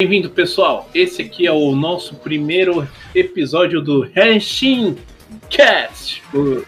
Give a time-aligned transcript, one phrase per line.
[0.00, 0.88] Bem-vindo, pessoal.
[0.94, 4.96] Esse aqui é o nosso primeiro episódio do Henshin
[5.50, 6.64] Cast, o,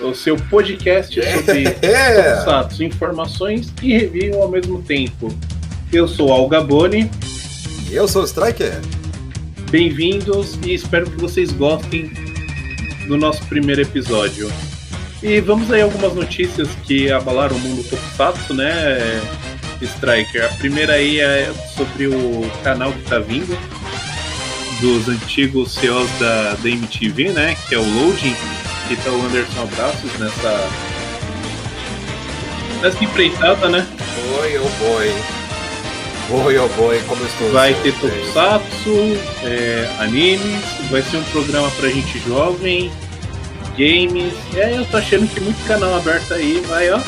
[0.00, 2.32] o seu podcast sobre É.
[2.40, 5.28] tokusatsu, informações e review ao mesmo tempo.
[5.92, 7.10] Eu sou Al Gaboni,
[7.90, 8.80] E eu sou o Striker.
[9.70, 12.10] bem-vindos e espero que vocês gostem
[13.06, 14.50] do nosso primeiro episódio.
[15.22, 19.20] E vamos aí algumas notícias que abalaram o mundo tokusatsu, né,
[19.84, 20.44] Striker?
[20.44, 23.56] A primeira aí é sobre o canal que tá vindo,
[24.80, 28.36] dos antigos CEOs da, da MTV, né, que é o Loading,
[28.88, 30.70] que tá o Anderson Abraços nessa,
[32.82, 33.86] nessa empreitada, né?
[34.40, 35.14] Oi, oh boy.
[36.30, 37.50] Oi, oh boy, como estou?
[37.52, 42.90] Vai ter tokusatsu, é, animes, vai ser um programa pra gente jovem,
[43.76, 44.32] games.
[44.54, 47.00] É, eu tô achando que muito canal aberto aí vai, ó.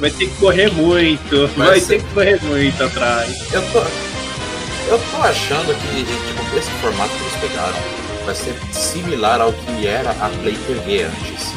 [0.00, 3.52] Vai ter que correr muito, vai, Vai ter ser- que correr muito atrás.
[3.52, 7.78] Eu tô, eu tô achando que tipo, esse formato que eles pegaram
[8.24, 11.54] vai ser similar ao que era a Play TV antes.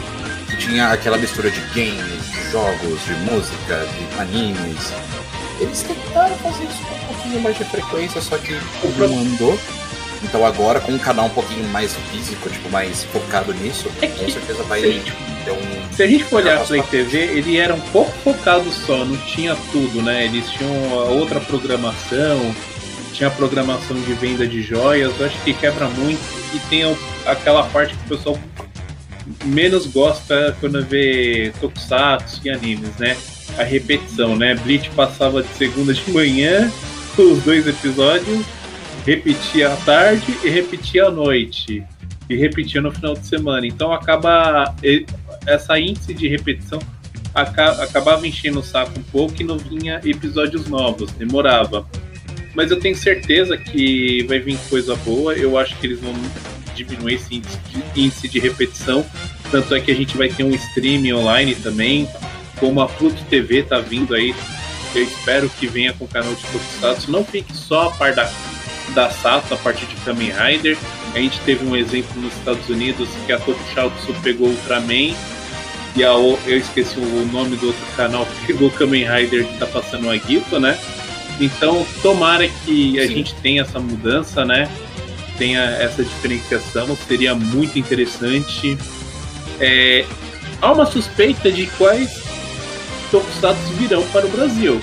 [0.49, 4.91] Que tinha aquela mistura de games, de jogos, de música, de animes.
[5.59, 9.59] Eles tentaram fazer isso com um pouquinho mais de frequência, só que O não andou.
[10.23, 14.25] Então agora com um canal um pouquinho mais físico, tipo, mais focado nisso, É com
[14.25, 14.99] que- certeza vai Sim.
[15.03, 15.13] ter
[15.51, 15.93] um.
[15.93, 16.65] Se a gente for olhar.
[16.65, 20.25] Play TV, ele era um pouco focado só, não tinha tudo, né?
[20.25, 20.71] Eles tinham
[21.17, 22.55] outra programação,
[23.13, 26.21] tinha a programação de venda de joias, eu acho que quebra muito
[26.53, 26.83] e tem
[27.25, 28.39] aquela parte que o pessoal
[29.45, 33.17] menos gosta quando vê tokusatsu e animes, né?
[33.57, 34.55] A repetição, né?
[34.55, 36.71] Bleach passava de segunda de manhã,
[37.17, 38.45] os dois episódios,
[39.05, 41.83] repetia à tarde e repetia à noite.
[42.29, 43.65] E repetia no final de semana.
[43.65, 44.75] Então acaba
[45.47, 46.79] essa índice de repetição
[47.33, 51.87] aca- acabava enchendo o saco um pouco e não vinha episódios novos, demorava.
[52.53, 55.33] Mas eu tenho certeza que vai vir coisa boa.
[55.35, 56.13] Eu acho que eles vão
[56.75, 57.43] diminuir esse
[57.95, 59.05] índice de, repetição.
[59.51, 62.07] Tanto é que a gente vai ter um streaming online também.
[62.59, 64.33] Como a Pluto TV tá vindo aí,
[64.95, 67.11] eu espero que venha com o canal de Tokusatsu.
[67.11, 68.27] Não fique só a par da,
[68.95, 70.75] da Sato, a partir de Kamen Rider.
[71.13, 75.15] A gente teve um exemplo nos Estados Unidos que a Tokusatsu pegou Ultraman
[75.97, 79.57] e a, eu esqueci o nome do outro canal que pegou o Kamen Rider que
[79.57, 80.77] tá passando o Agito, né?
[81.39, 83.15] Então, tomara que a Sim.
[83.15, 84.69] gente tenha essa mudança, né?
[85.39, 88.77] Tenha essa diferenciação, seria muito interessante.
[89.59, 90.05] É,
[90.61, 92.23] há uma suspeita de quais
[93.09, 94.79] Tokusatsu virão para o Brasil.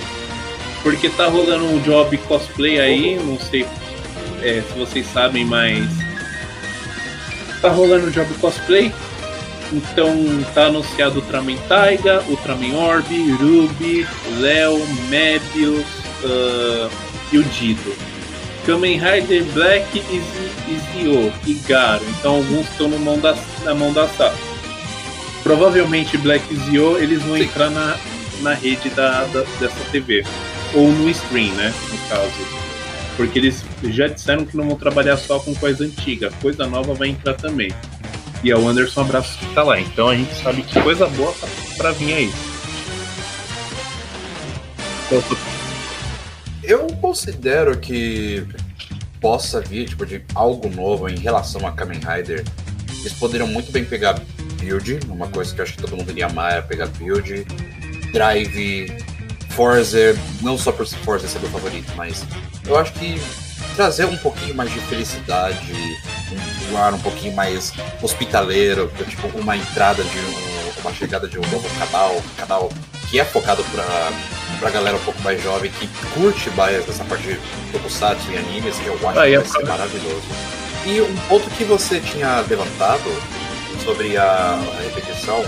[0.83, 3.65] Porque tá rolando um job cosplay aí, não sei
[4.41, 5.87] é, se vocês sabem, mas
[7.61, 8.93] tá rolando um job cosplay.
[9.71, 10.13] Então
[10.53, 14.07] tá anunciado Ultraman Taiga, Ultraman Orb, Ruby,
[14.39, 15.85] Léo, Mebius
[16.23, 16.89] ah,
[17.31, 17.93] e o Dido.
[18.65, 22.03] Kamen Rider Black e Zi- e Zio e Garo.
[22.19, 24.37] Então alguns estão no mão da, na mão da Sato.
[25.43, 27.43] Provavelmente Black e Zio eles vão Sim.
[27.43, 27.95] entrar na,
[28.41, 30.23] na rede da, da- dessa TV.
[30.73, 31.71] Ou no stream, né?
[31.91, 32.65] No caso.
[33.15, 36.31] Porque eles já disseram que não vão trabalhar só com coisa antiga.
[36.41, 37.71] Coisa nova vai entrar também.
[38.45, 39.79] E é o Anderson Abraço que tá lá.
[39.79, 41.47] Então a gente sabe que coisa boa tá
[41.77, 42.33] pra vir aí.
[45.07, 45.23] Então,
[46.61, 48.45] Eu considero que
[49.19, 52.45] possa vir tipo, de algo novo em relação a Kamen Rider.
[52.99, 54.21] Eles poderiam muito bem pegar
[54.59, 57.47] Build, uma coisa que eu acho que todo mundo iria amar é pegar Build,
[58.13, 58.95] Drive,
[59.49, 62.23] Forza, não só por Forza ser meu favorito, mas
[62.67, 63.19] eu acho que
[63.75, 65.71] trazer um pouquinho mais de felicidade,
[66.71, 71.41] um, ar um pouquinho mais hospitaleiro, tipo uma entrada de um, uma chegada de um
[71.51, 72.69] novo canal, um canal
[73.09, 73.85] que é focado para
[74.59, 77.37] pra galera um pouco mais jovem que curte mais essa parte de
[77.73, 80.21] tokusatsu e animes, que eu acho Ah, que vai ser própria- maravilhoso.
[80.85, 83.03] E um ponto que você tinha levantado
[83.83, 85.43] sobre a, a repetição,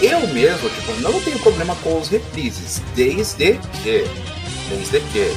[0.00, 4.04] eu mesmo, tipo, não tenho problema com os reprises, desde que,
[4.68, 5.32] desde que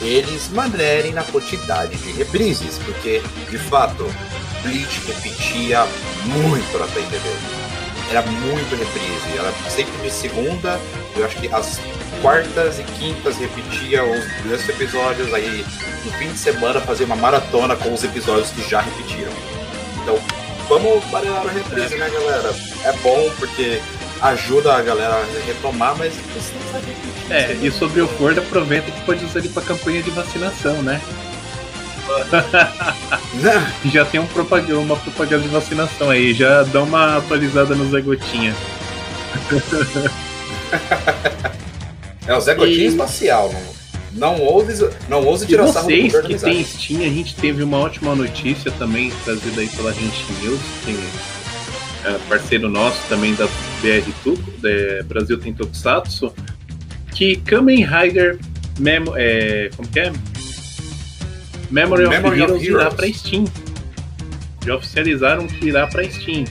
[0.00, 4.04] eles manerem na quantidade de reprises, porque, de fato,
[4.62, 5.86] Bleach repetia
[6.24, 7.18] muito na TV.
[8.10, 10.80] Era muito reprise, era sempre de segunda,
[11.14, 11.78] eu acho que as
[12.22, 15.64] quartas e quintas repetia os dois episódios, aí
[16.04, 19.32] no fim de semana fazia uma maratona com os episódios que já repetiram.
[20.02, 20.18] Então,
[20.68, 22.54] vamos baralhar a reprise, né, galera?
[22.84, 23.80] É bom porque
[24.22, 27.08] ajuda a galera a retomar, mas precisa repetir.
[27.30, 31.00] É, e sobre o Ford, aproveita que pode usar ele pra campanha de vacinação, né?
[33.92, 38.00] Já tem um propaganda, uma propaganda de vacinação aí, já dá uma atualizada no Zé
[38.00, 38.54] Gotinha.
[42.26, 43.52] É o Zé Gotinha E- espacial,
[44.14, 47.62] não, Não ouse, não ouse tirar sarro do vocês que tem Steam, a gente teve
[47.62, 50.96] uma ótima notícia também trazida aí pela gente News, tem
[52.04, 53.46] é, parceiro nosso também da
[53.80, 56.32] BR Tuco, da Brasil tem Tokusatsu,
[57.14, 58.38] que Kamen Rider
[58.78, 60.12] Memo, é, como que é?
[61.70, 62.94] Memory, of Memory of Heroes irá Heroes.
[62.94, 63.44] para Steam.
[64.64, 66.44] Já oficializaram que irá para Steam.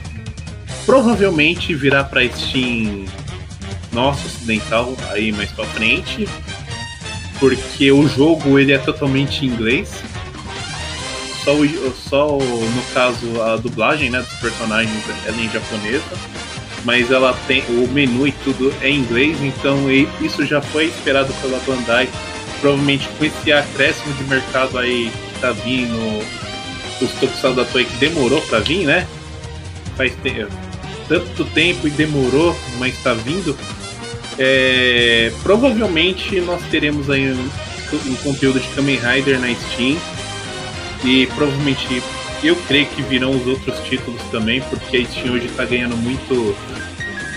[0.86, 3.04] Provavelmente virá para Steam
[3.92, 6.28] nosso ocidental aí mais pra frente,
[7.40, 9.90] porque o jogo ele é totalmente em inglês.
[11.44, 12.40] Só, o, só o-
[12.70, 14.92] no caso a dublagem né, dos personagens
[15.26, 16.04] é em japonesa,
[16.88, 19.76] mas ela tem o menu e tudo é em inglês, então
[20.22, 22.08] isso já foi esperado pela Bandai.
[22.62, 26.24] Provavelmente com esse acréscimo de mercado aí que tá vindo,
[26.98, 29.06] os Tokusatsu da Toei que demorou pra vir, né?
[29.98, 30.46] Faz te-
[31.06, 33.54] tanto tempo e demorou, mas tá vindo.
[34.38, 37.50] É, provavelmente nós teremos aí um,
[38.10, 39.98] um conteúdo de Kamen Rider na Steam
[41.04, 42.02] e provavelmente
[42.42, 46.56] eu creio que virão os outros títulos também, porque a Steam hoje tá ganhando muito,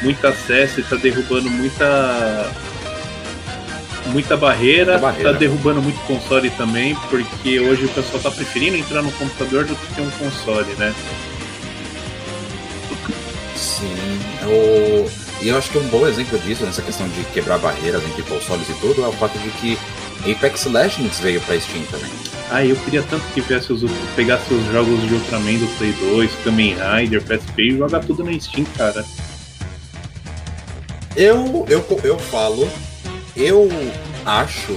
[0.02, 2.52] muito acesso e tá derrubando muita
[4.08, 5.32] muita barreira, Muita barreira.
[5.34, 9.76] tá derrubando muito console também, porque hoje o pessoal tá preferindo entrar no computador do
[9.76, 10.94] que ter um console, né?
[13.56, 15.10] Sim, o...
[15.42, 18.68] e eu acho que um bom exemplo disso, nessa questão de quebrar barreiras entre consoles
[18.70, 19.78] e tudo, é o fato de que
[20.32, 22.10] Apex Legends veio pra Steam também.
[22.50, 23.82] Ah, eu queria tanto que viesse os,
[24.16, 28.38] pegasse os jogos de Ultraman do Play 2, Kamen Rider, PSP e jogar tudo na
[28.40, 29.06] Steam, cara.
[31.16, 32.68] Eu, eu, eu falo,
[33.36, 33.70] eu
[34.26, 34.74] acho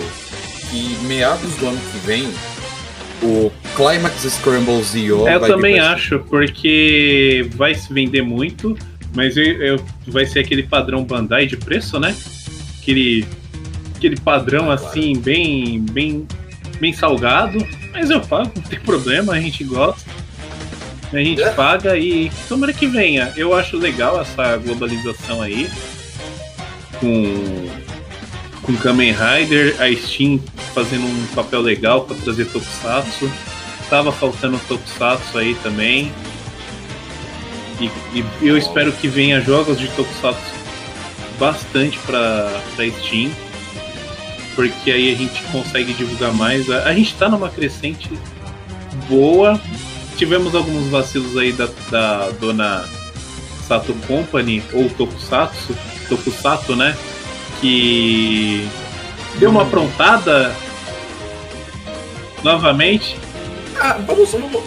[0.71, 2.29] que meados do ano que vem,
[3.23, 8.77] o Climax Scramble Zio É, eu também acho, porque vai se vender muito,
[9.15, 12.15] mas eu, eu- vai ser aquele padrão Bandai de preço, né?
[12.83, 13.25] Aquele,
[13.97, 14.91] aquele padrão Ah, claro.
[14.91, 16.27] assim, bem, bem,
[16.81, 20.11] bem salgado, mas eu pago, não tem problema, a gente gosta.
[21.13, 21.51] A gente É.
[21.51, 23.33] paga e tomara que venha.
[23.37, 25.71] Eu acho legal essa globalização aí.
[27.01, 27.69] Com,
[28.63, 30.41] com Kamen Rider, a Steam
[30.75, 33.31] fazendo um papel legal para trazer Tokusatsu.
[33.89, 36.13] Tava faltando Tokusatsu aí também.
[37.81, 40.55] E, e eu espero que venha jogos de Tokusatsu
[41.39, 43.31] bastante para Steam.
[44.55, 46.71] Porque aí a gente consegue divulgar mais.
[46.71, 48.11] A, a gente tá numa crescente
[49.09, 49.61] boa.
[50.17, 52.85] Tivemos alguns vacilos aí da, da dona
[53.67, 55.75] Sato Company, ou Tokusatsu,
[56.05, 56.97] Tokusato, né?
[57.61, 58.69] Que
[59.39, 60.55] deu uma aprontada
[62.43, 63.17] novamente.
[63.81, 64.63] Ah, vamos, vamos,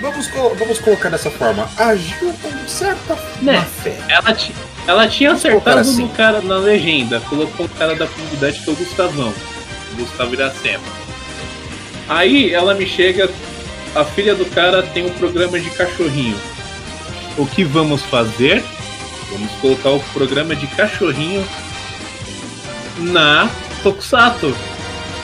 [0.00, 1.68] vamos, colo- vamos colocar dessa forma.
[1.76, 3.64] Agiu com certa Né.
[3.82, 3.96] fé.
[4.08, 4.36] Ela,
[4.86, 6.02] ela tinha acertado assim.
[6.02, 9.32] no cara na legenda, colocou o cara da comunidade que é o Gustavão,
[9.96, 10.82] Gustavo Iracema.
[12.08, 13.30] Aí ela me chega,
[13.94, 16.36] a filha do cara tem um programa de cachorrinho.
[17.38, 18.64] O que vamos fazer?
[19.30, 21.44] Vamos colocar o programa de cachorrinho
[22.98, 23.48] na
[23.82, 24.54] Tokusatsu.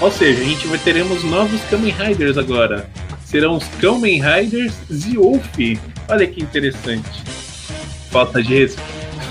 [0.00, 2.88] Ou seja, a gente vai teremos novos Kamen Riders agora.
[3.24, 5.78] Serão os Kamen Riders Ziouf.
[6.08, 7.22] Olha que interessante.
[8.10, 8.76] Falta de, res-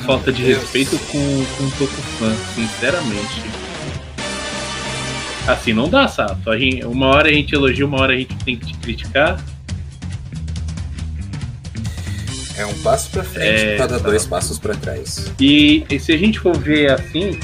[0.06, 3.42] falta de respeito com, com o Tokufan, sinceramente.
[5.48, 6.58] Assim não dá, Sato.
[6.58, 9.40] Gente- uma hora a gente elogia, uma hora a gente tem que te criticar.
[12.58, 14.08] É um passo pra frente É, pra dar tá.
[14.10, 15.32] dois passos pra trás.
[15.40, 17.38] E, e se a gente for ver assim,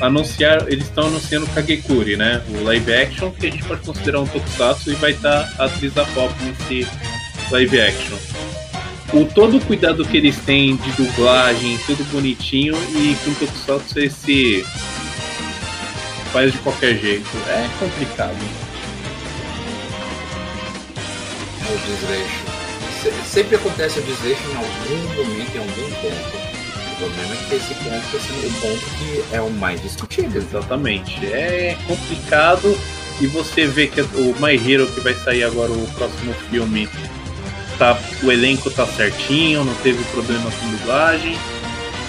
[0.00, 2.42] anunciar, eles estão anunciando Kagekuri, né?
[2.50, 5.92] O live action, que a gente pode considerar um tokusatsu e vai estar a atriz
[5.94, 6.86] da pop nesse
[7.50, 8.16] live action.
[9.12, 14.64] O todo o cuidado que eles têm de dublagem, tudo bonitinho e com tokusatsu esse
[16.32, 17.28] faz de qualquer jeito.
[17.48, 18.36] É complicado.
[21.68, 22.45] É o desleixo.
[23.10, 26.36] Se- Sempre acontece o desleixo em algum momento, em algum ponto.
[26.92, 30.40] O problema é que esse ponto assim, o ponto que é o mais discutível.
[30.42, 31.26] Exatamente.
[31.26, 32.78] É complicado
[33.20, 36.88] e você vê que o My Hero que vai sair agora o próximo filme
[37.78, 41.36] tá o elenco tá certinho, não teve problema com dublagem.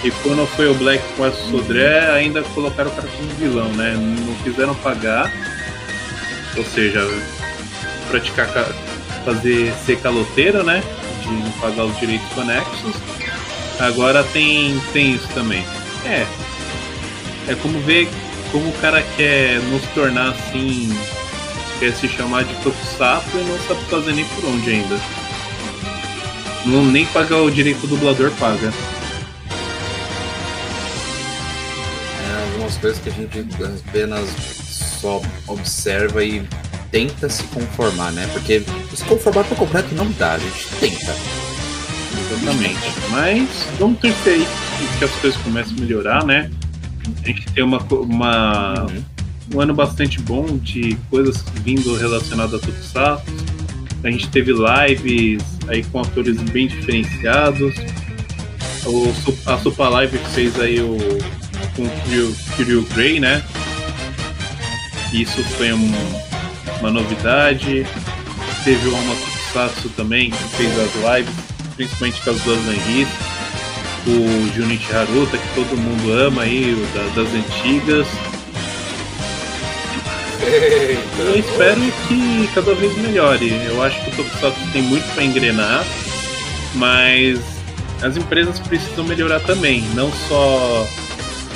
[0.02, 3.94] E quando foi o Black com Sodré, ainda colocaram o cara como vilão, né?
[3.94, 5.30] Não quiseram pagar.
[6.56, 7.06] Ou seja,
[8.08, 8.72] praticar ca-
[9.28, 10.82] fazer ser caloteiro, né?
[11.20, 12.94] De não pagar os direitos conexos.
[13.78, 15.64] Agora tem, tem isso também.
[16.06, 16.26] É.
[17.48, 18.08] É como ver
[18.50, 20.96] como o cara quer nos tornar assim.
[21.78, 24.98] Quer se chamar de tokusatsu e não sabe fazer nem por onde ainda.
[26.66, 28.72] Não, nem pagar o direito do dublador paga.
[32.26, 33.46] É algumas coisas que a gente
[33.88, 34.28] apenas
[35.00, 36.42] só observa e
[36.90, 38.28] tenta se conformar, né?
[38.32, 38.62] Porque
[38.94, 41.14] se conformar por completo não dá, a gente tenta.
[42.18, 42.78] Exatamente.
[43.10, 44.46] Mas vamos torcer aí
[44.98, 46.50] que as coisas comecem a melhorar, né?
[47.24, 49.04] A gente tem uma, uma uhum.
[49.54, 53.24] um ano bastante bom de coisas vindo relacionadas a Tokusatsu.
[54.04, 57.74] A gente teve lives aí com atores bem diferenciados.
[58.86, 59.12] O,
[59.44, 60.96] a Super Live fez aí o
[61.78, 63.42] com o Kiryu Grey, né?
[65.12, 65.92] Isso foi um,
[66.80, 67.86] uma novidade.
[68.64, 71.34] Teve o Alma Tokusatsu também, que fez as lives,
[71.76, 73.08] principalmente com as duas Nanris.
[74.06, 78.06] O Junichi Haruta, que todo mundo ama aí, o da, das antigas.
[81.18, 83.52] Eu espero que cada vez melhore.
[83.66, 85.84] Eu acho que o Tokusatsu tem muito para engrenar,
[86.74, 87.40] mas
[88.02, 90.86] as empresas precisam melhorar também, não só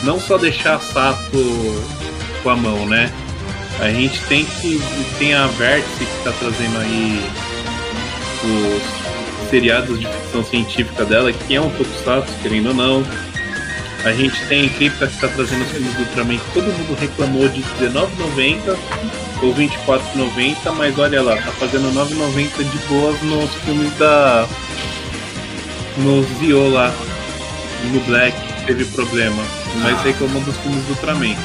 [0.02, 1.38] não só deixar Sato
[2.42, 3.12] com a mão, né?
[3.80, 4.80] A gente tem que
[5.18, 7.20] tem a Vértice que está trazendo aí
[8.44, 13.04] os seriados de ficção científica dela, que é um Tokusatsu, querendo ou não.
[14.04, 16.98] A gente tem a Eclipse que está trazendo os filmes do Ultraman que todo mundo
[16.98, 18.76] reclamou de R$19,90
[19.42, 24.48] ou R$24,90, mas olha lá, tá fazendo R$9,90 de boas nos filmes da.
[25.98, 26.92] nos Zio lá,
[27.92, 28.36] no Black,
[28.66, 29.42] teve problema,
[29.82, 30.02] mas ah.
[30.02, 31.36] reclamou dos filmes do Ultraman.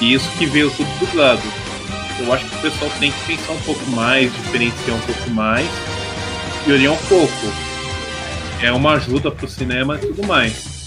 [0.00, 1.42] E isso que veio tudo dublado.
[2.18, 5.68] Eu acho que o pessoal tem que pensar um pouco mais, diferenciar um pouco mais
[6.66, 7.52] e olhar um pouco.
[8.60, 10.78] É uma ajuda pro cinema e tudo mais.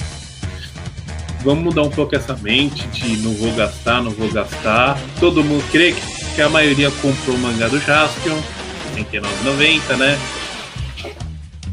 [1.43, 4.99] Vamos mudar um pouco essa mente de não vou gastar, não vou gastar.
[5.19, 5.95] Todo mundo crê
[6.35, 8.37] que a maioria comprou o mangá do Jaspion,
[8.95, 10.19] R$39,90, né?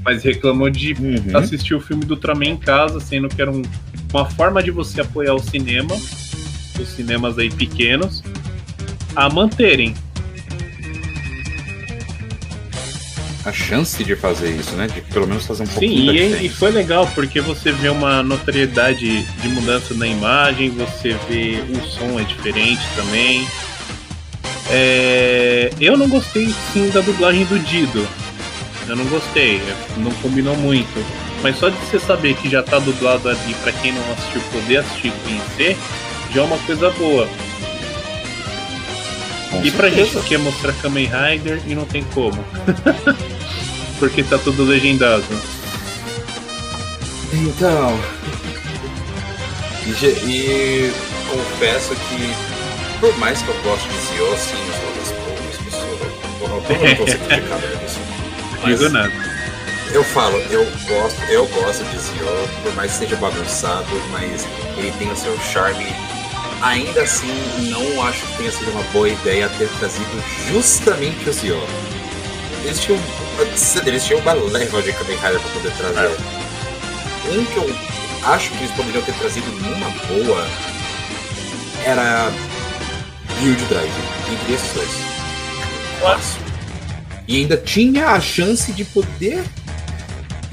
[0.03, 1.37] Mas reclamou de uhum.
[1.37, 3.63] assistir o filme do Ultraman em casa, sendo que era um,
[4.11, 8.23] uma forma de você apoiar o cinema, os cinemas aí pequenos,
[9.19, 9.93] a manterem.
[13.45, 14.87] A chance de fazer isso, né?
[14.87, 18.23] De pelo menos fazer um pouquinho Sim, e, e foi legal porque você vê uma
[18.23, 23.45] notoriedade de mudança na imagem, você vê o som é diferente também.
[24.71, 25.73] É...
[25.81, 28.07] Eu não gostei sim da dublagem do Dido.
[28.87, 29.61] Eu não gostei,
[29.97, 31.05] não combinou muito.
[31.43, 34.77] Mas só de você saber que já tá dublado ali para quem não assistiu poder
[34.77, 35.77] assistir e conhecer,
[36.33, 37.29] já é uma coisa boa.
[39.59, 39.77] Com e certeza.
[39.77, 42.45] pra gente que quer mostrar Kamen Rider e não tem como.
[43.99, 45.25] Porque tá tudo legendado.
[47.33, 47.99] Então.
[49.85, 50.93] E, e,
[51.29, 56.01] confesso que, por mais que eu goste de Zio, sim, eu sou das poucas pessoas.
[56.41, 57.99] Eu não certificado nisso.
[58.65, 59.13] Digo nada.
[59.93, 64.47] Eu falo, eu gosto, eu gosto de Zio, por mais que seja bagunçado, mas
[64.77, 65.87] ele tem o seu charme
[66.63, 67.29] ainda assim,
[67.71, 71.61] não acho que tenha sido uma boa ideia ter trazido justamente o Zio.
[72.65, 73.01] Eles tinham,
[73.87, 76.07] eles tinham uma leva de Kamen Rider pra poder trazer.
[76.07, 77.31] É.
[77.31, 77.77] Um que eu
[78.25, 80.47] acho que eles poderiam ter trazido numa boa
[81.85, 82.31] era
[83.41, 83.93] Build Drive,
[84.33, 84.91] entre esses dois.
[86.01, 86.41] Fácil.
[87.27, 89.45] E ainda tinha a chance de poder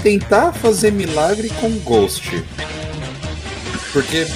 [0.03, 2.43] tentar fazer milagre com Ghost.
[3.91, 4.27] Porque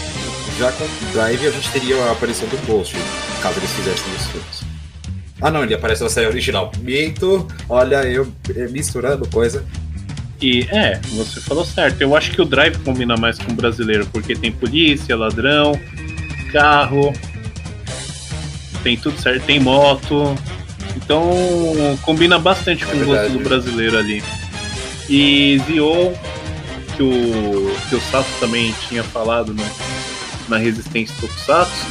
[0.60, 2.94] já com Drive a gente teria a aparição do Ghost,
[3.42, 4.70] caso eles fizessem os filmes.
[5.42, 6.70] Ah não, ele aparece na série original.
[6.82, 8.28] Mito, olha, eu
[8.70, 9.66] misturando coisa.
[10.42, 12.01] E é, você falou certo.
[12.01, 15.80] Eu acho que o Drive combina mais com o brasileiro, porque tem polícia, ladrão,
[16.51, 17.13] carro,
[18.84, 20.36] tem tudo certo, tem moto.
[20.98, 21.32] Então
[22.01, 24.22] combina bastante com é o gosto do brasileiro ali.
[25.10, 26.13] E Zio,
[26.98, 29.72] que o, que o Sato também tinha falado, né?
[30.50, 31.86] Na resistência Tokusatsu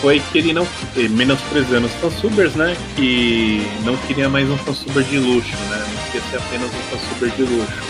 [0.00, 0.66] foi que ele não,
[1.10, 6.30] menosprezando os fansubers, né, que não queria mais um fansuber de luxo, né, não queria
[6.30, 7.82] ser apenas um fansuber de luxo.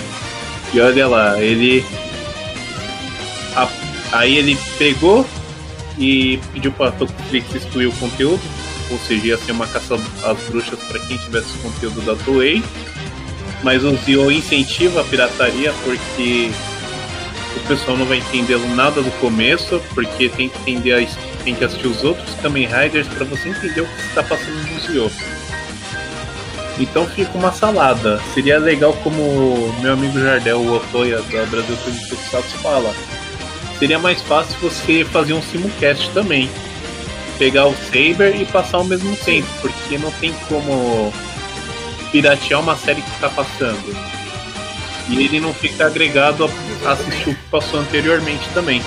[0.73, 1.85] E olha lá, ele
[3.57, 3.69] a,
[4.13, 5.27] aí ele pegou
[5.99, 8.43] e pediu para Tokuflix excluir o conteúdo,
[8.91, 12.63] ou seja, ia ser uma caça às bruxas para quem tivesse o conteúdo da Toei.
[13.63, 16.51] Mas o Zio incentiva a pirataria porque
[17.57, 21.65] o pessoal não vai entender nada do começo, porque tem que entender a, tem que
[21.65, 25.11] assistir os outros Kamen Riders para você entender o que está passando no Zio.
[26.79, 28.21] Então fica uma salada.
[28.35, 31.77] Seria legal como meu amigo Jardel, o Otoya da Brasil
[32.09, 32.95] Tokusatsu fala.
[33.79, 36.51] Seria mais fácil você fazer um simulcast também.
[37.39, 41.13] Pegar o Saber e passar ao mesmo tempo, porque não tem como
[42.11, 44.16] piratear uma série que está passando
[45.09, 46.51] e ele não fica agregado
[46.85, 48.83] a assistir o que passou anteriormente também.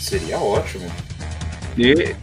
[0.00, 0.90] Seria ótimo.
[1.76, 2.14] E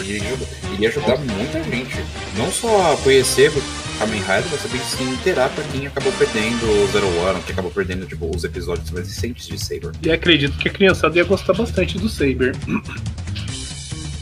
[0.00, 0.36] Iria,
[0.74, 2.04] iria ajudar muita gente.
[2.36, 3.52] Não só a conhecer
[3.98, 7.70] Kamen Rider, mas também se inteirar pra quem acabou perdendo o Zero One, que acabou
[7.70, 9.92] perdendo tipo, os episódios mais recentes de Saber.
[10.02, 12.56] E acredito que a criançada ia gostar bastante do Saber.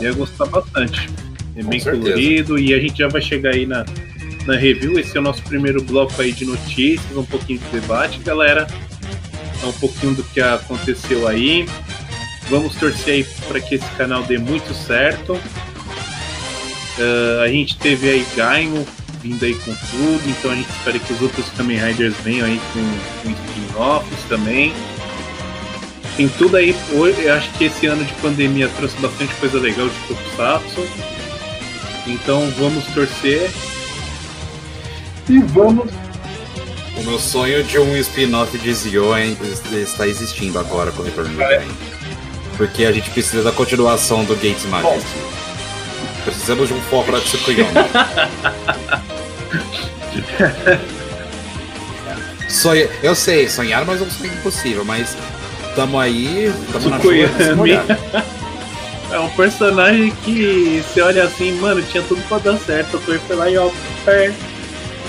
[0.00, 1.08] Ia gostar bastante.
[1.56, 2.04] É Com bem certeza.
[2.04, 3.84] colorido e a gente já vai chegar aí na,
[4.46, 4.98] na review.
[4.98, 8.66] Esse é o nosso primeiro bloco aí de notícias, um pouquinho de debate, galera.
[9.62, 11.68] É um pouquinho do que aconteceu aí.
[12.48, 15.38] Vamos torcer aí para que esse canal dê muito certo.
[16.98, 18.86] Ah, a gente teve aí Gaimo
[19.22, 22.60] vindo aí com tudo, então a gente espera que os outros Kamen Riders venham aí
[22.72, 24.72] com, com spin-offs também.
[26.16, 26.74] Tem tudo aí.
[26.90, 30.86] Eu acho que esse ano de pandemia trouxe bastante coisa legal de Tokusatsu.
[32.06, 33.50] Então vamos torcer.
[35.30, 35.88] E vamos.
[36.96, 39.28] O meu sonho de um spin-off de Zio é-
[39.80, 41.38] está existindo agora com o retorno do.
[42.56, 45.06] Porque a gente precisa da continuação do Gates Majesty.
[46.24, 47.70] Precisamos de um foco para Tsukuyomi.
[52.48, 52.88] Sonha...
[53.00, 55.16] Eu sei, sonhar mas é um sonho impossível, mas
[55.76, 57.86] tamo aí, tamo na chuva.
[59.12, 62.98] É um personagem que você olha assim, mano, tinha tudo pra dar certo.
[62.98, 63.70] Foi lá e ó,
[64.04, 64.32] pé,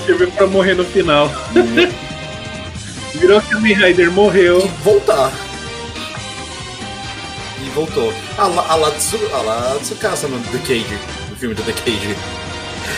[0.05, 1.29] serviu pra morrer no final.
[3.15, 4.65] Virou Kamen Rider, morreu.
[4.65, 5.31] E voltar.
[7.63, 8.13] E voltou.
[8.37, 10.97] A la, a la, Tsu, a la Tsukasa no The Cage,
[11.29, 12.15] no filme do The Cage.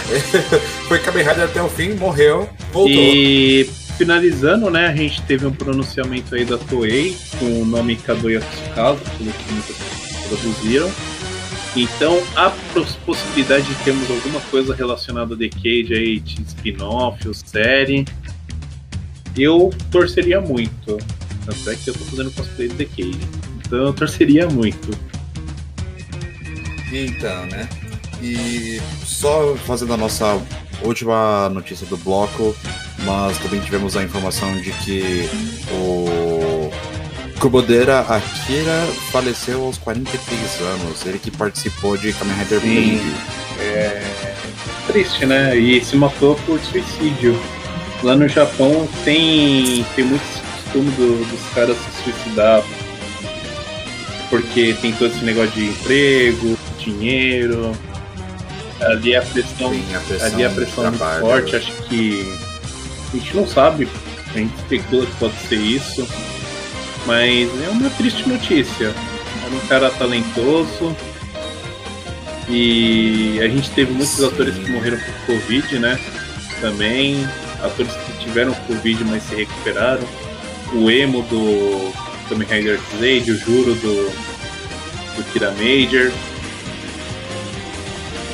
[0.88, 2.90] Foi Kamen Rider até o fim, morreu, voltou.
[2.90, 8.40] E finalizando, né, a gente teve um pronunciamento aí da Toei com o nome Kadoya
[8.40, 10.92] Tsukasa, pelo que pessoas produziram.
[11.76, 12.22] Então
[12.74, 18.06] pos- possibilidade de termos alguma coisa relacionada a The Cage aí, de spin-off ou série.
[19.36, 20.98] Eu torceria muito.
[21.46, 23.20] Tanto é que eu tô fazendo cosplay de Cage.
[23.66, 24.92] Então eu torceria muito.
[26.92, 27.68] Então, né?
[28.22, 30.40] E só fazendo a nossa
[30.84, 32.56] última notícia do bloco,
[33.04, 35.28] nós também tivemos a informação de que
[35.72, 36.08] o
[37.44, 41.06] Kubodera Akira faleceu aos 43 anos.
[41.06, 42.98] Ele que participou de Kamen Rider Sim.
[42.98, 43.16] Blade.
[43.60, 44.02] É
[44.88, 45.54] triste, né?
[45.58, 47.38] E se matou por suicídio.
[48.02, 52.64] Lá no Japão tem, tem muito esse costume do- dos caras se suicidar.
[54.30, 57.74] Porque tem todo esse negócio de emprego, dinheiro.
[58.80, 61.56] Ali a pressão, Tem a pressão, ali a pressão é muito forte.
[61.58, 62.34] Acho que
[63.14, 63.90] a gente não sabe.
[64.34, 66.08] A gente especula que pode ser isso.
[67.06, 68.94] Mas é uma triste notícia.
[69.46, 70.96] Era um cara talentoso.
[72.50, 74.28] E a gente teve muitos Sim.
[74.28, 76.00] atores que morreram por Covid, né?
[76.62, 77.28] Também.
[77.62, 80.04] Atores que tiveram Covid, mas se recuperaram.
[80.74, 81.94] O emo do
[82.28, 84.10] Kamen Rider Blade, o Juro do,
[85.16, 86.12] do Kira Major.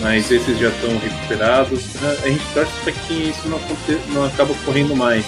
[0.01, 1.83] Mas esses já estão recuperados.
[2.01, 5.25] A a gente torce para que isso não, aconte- não acabe ocorrendo mais.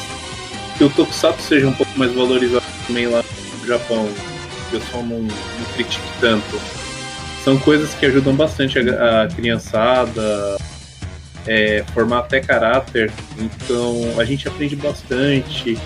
[0.81, 3.23] Que o Tokusatsu seja um pouco mais valorizado também lá
[3.59, 4.03] no Japão.
[4.03, 6.59] O pessoal não, não critique tanto
[7.43, 10.57] são coisas que ajudam bastante a, a criançada,
[11.45, 13.11] é, formar até caráter.
[13.37, 15.77] Então a gente aprende bastante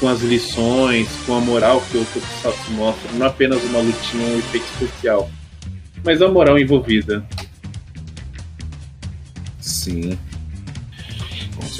[0.00, 4.38] com as lições, com a moral que o Tokusatsu mostra, não apenas uma lutinha, um
[4.40, 5.30] efeito especial,
[6.02, 7.24] mas a moral envolvida.
[9.60, 10.18] Sim.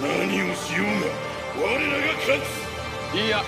[0.00, 3.16] 何をしようが我らが勝つ。
[3.16, 3.42] いや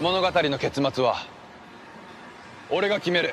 [0.00, 1.26] 物語の結末は
[2.70, 3.32] 俺が決める。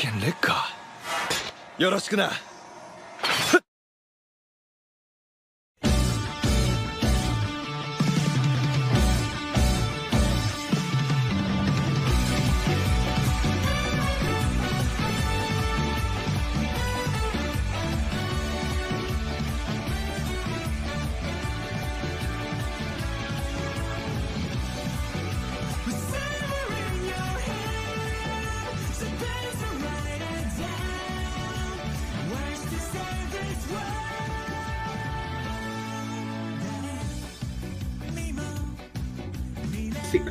[0.00, 0.66] 剣劣化
[1.76, 2.30] よろしくな。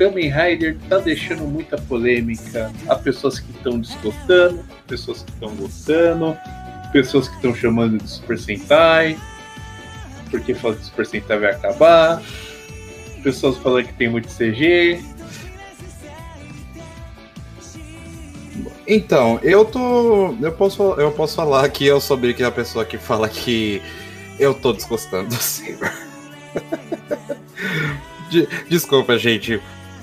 [0.00, 2.72] Kamen Rider tá deixando muita polêmica.
[2.88, 6.34] Há pessoas que estão desgostando, pessoas que estão gostando,
[6.90, 9.18] pessoas que estão chamando de Super Sentai,
[10.30, 12.22] porque falam que Super Sentai vai acabar,
[13.22, 15.02] pessoas falando que tem muito CG.
[18.86, 20.34] Então, eu tô.
[20.40, 23.82] Eu posso, eu posso falar que eu sou meio que a pessoa que fala que
[24.38, 25.92] eu tô desgostando do Saber.
[28.30, 29.60] De- Desculpa, gente.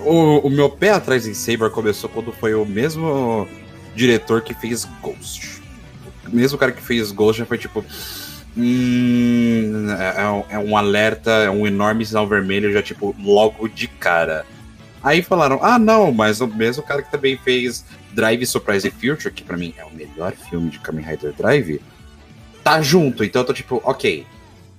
[0.08, 3.48] O, o meu pé atrás em Saber começou quando foi o mesmo
[3.96, 5.62] diretor que fez Ghost.
[6.28, 7.84] O mesmo cara que fez Ghost já foi tipo.
[8.56, 10.28] Hum, é, é
[10.63, 14.46] um- é alerta, é um enorme sinal vermelho, já tipo, logo de cara.
[15.04, 19.43] Aí falaram, ah não, mas o mesmo cara que também fez Drive Surprise Future, que
[19.43, 21.80] pra mim é o melhor filme de Kamen Rider Drive,
[22.63, 23.24] tá junto.
[23.24, 24.26] Então eu tô tipo, ok,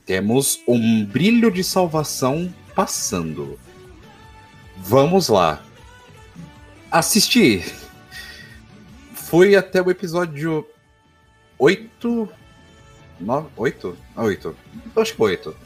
[0.04, 3.58] temos um brilho de salvação passando.
[4.80, 5.62] Vamos lá.
[6.90, 7.64] Assisti.
[9.12, 10.66] Fui até o episódio
[11.58, 12.28] 8.
[13.20, 13.96] 9, 8?
[14.16, 14.56] Ah, 8.
[14.96, 15.56] Eu acho que 8.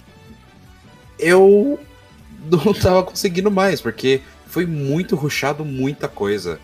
[1.19, 1.79] Eu
[2.51, 6.59] não tava conseguindo mais, porque foi muito rushado muita coisa.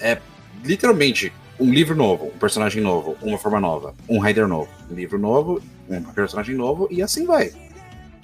[0.00, 0.20] É
[0.64, 5.18] literalmente um livro novo, um personagem novo, uma forma nova, um rider novo, um livro
[5.18, 7.52] novo, um personagem novo e assim vai.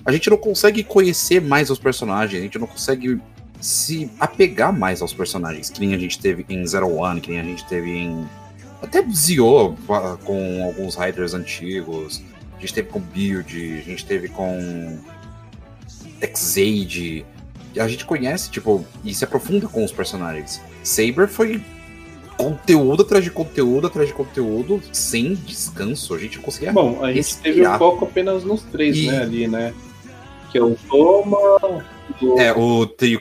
[0.04, 3.20] A gente não consegue conhecer mais os personagens, a gente não consegue
[3.62, 7.40] se apegar mais aos personagens, que nem a gente teve em Zero One, que nem
[7.40, 8.26] a gente teve em.
[8.82, 9.76] Até Zio
[10.24, 12.20] com alguns riders antigos.
[12.56, 14.98] A gente teve com Build, a gente teve com
[16.20, 17.24] Exade.
[17.78, 20.60] A gente conhece, tipo, e se aprofunda com os personagens.
[20.82, 21.62] Saber foi
[22.36, 26.14] conteúdo atrás de conteúdo atrás de conteúdo, sem descanso.
[26.14, 26.72] A gente conseguia.
[26.72, 27.76] Bom, a gente teve respirar.
[27.76, 29.72] um foco apenas nos três, E- né, ali, né?
[30.50, 31.38] Que é o Toma,
[32.22, 33.20] o É, o trio,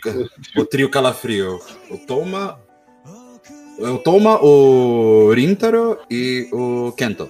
[0.55, 1.59] o trio Calafrio.
[1.89, 2.59] O Toma.
[3.77, 7.29] O Toma, o Rintaro e o Kento.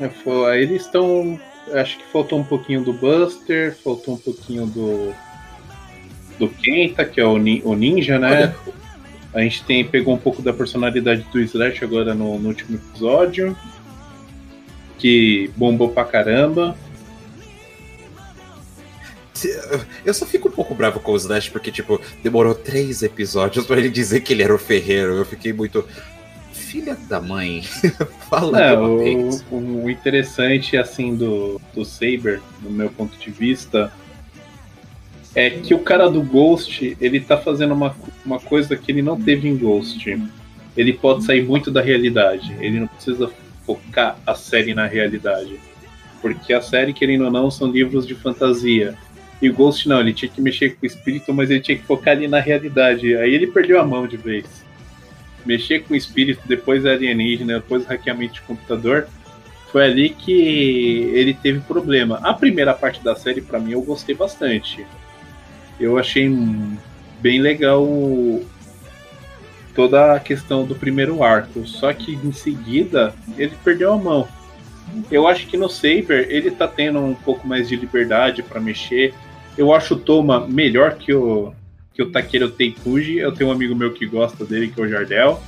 [0.00, 1.38] É, eles estão.
[1.72, 5.14] Acho que faltou um pouquinho do Buster, faltou um pouquinho do.
[6.38, 8.28] Do Kenta, que é o, o ninja, né?
[8.28, 8.56] Olha,
[9.32, 13.56] A gente tem, pegou um pouco da personalidade do Slash agora no, no último episódio.
[14.98, 16.76] Que bombou pra caramba.
[20.04, 23.78] Eu só fico um pouco bravo com o Slash porque, tipo, demorou três episódios pra
[23.78, 25.14] ele dizer que ele era o ferreiro.
[25.14, 25.84] Eu fiquei muito.
[26.52, 27.62] Filha da mãe.
[28.30, 33.92] Fala É, o, o interessante, assim, do, do Saber, do meu ponto de vista,
[35.34, 37.94] é que o cara do Ghost, ele tá fazendo uma,
[38.24, 40.22] uma coisa que ele não teve em Ghost.
[40.76, 42.56] Ele pode sair muito da realidade.
[42.60, 43.30] Ele não precisa
[43.66, 45.58] focar a série na realidade.
[46.20, 48.96] Porque a série, querendo ou não, são livros de fantasia.
[49.42, 51.84] E o Ghost não, ele tinha que mexer com o espírito, mas ele tinha que
[51.84, 53.16] focar ali na realidade.
[53.16, 54.64] Aí ele perdeu a mão de vez.
[55.44, 59.06] Mexer com o espírito, depois alienígena, depois hackeamento de computador.
[59.70, 62.20] Foi ali que ele teve problema.
[62.22, 64.86] A primeira parte da série, pra mim, eu gostei bastante.
[65.78, 66.32] Eu achei
[67.20, 67.86] bem legal
[69.74, 71.66] toda a questão do primeiro arco.
[71.66, 74.28] Só que em seguida ele perdeu a mão.
[75.10, 79.14] Eu acho que no Saber ele tá tendo um pouco mais de liberdade pra mexer.
[79.56, 81.52] Eu acho o Toma melhor que o
[81.94, 83.18] que o Takeru Teikuji.
[83.18, 85.40] Eu tenho um amigo meu que gosta dele, que é o Jardel.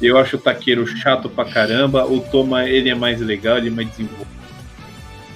[0.00, 2.04] Eu acho o Takeru chato pra caramba.
[2.04, 4.28] O Toma ele é mais legal, ele é mais desenvolvido.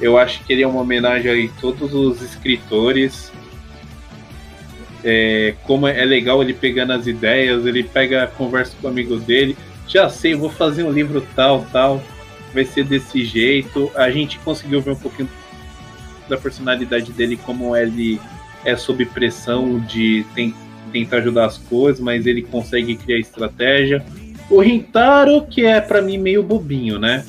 [0.01, 3.33] Eu acho que ele é uma homenagem a todos os escritores.
[5.03, 9.57] É, como é legal ele pegando as ideias, ele pega, conversa com o amigo dele.
[9.87, 12.03] Já sei, vou fazer um livro tal, tal.
[12.55, 13.90] Vai ser desse jeito.
[13.97, 15.29] A gente conseguiu ver um pouquinho
[16.29, 18.21] da personalidade dele, como ele
[18.64, 20.55] é sob pressão de ten-
[20.93, 24.05] tentar ajudar as coisas, mas ele consegue criar estratégia.
[24.49, 27.27] O Rintaro, que é pra mim meio bobinho, né?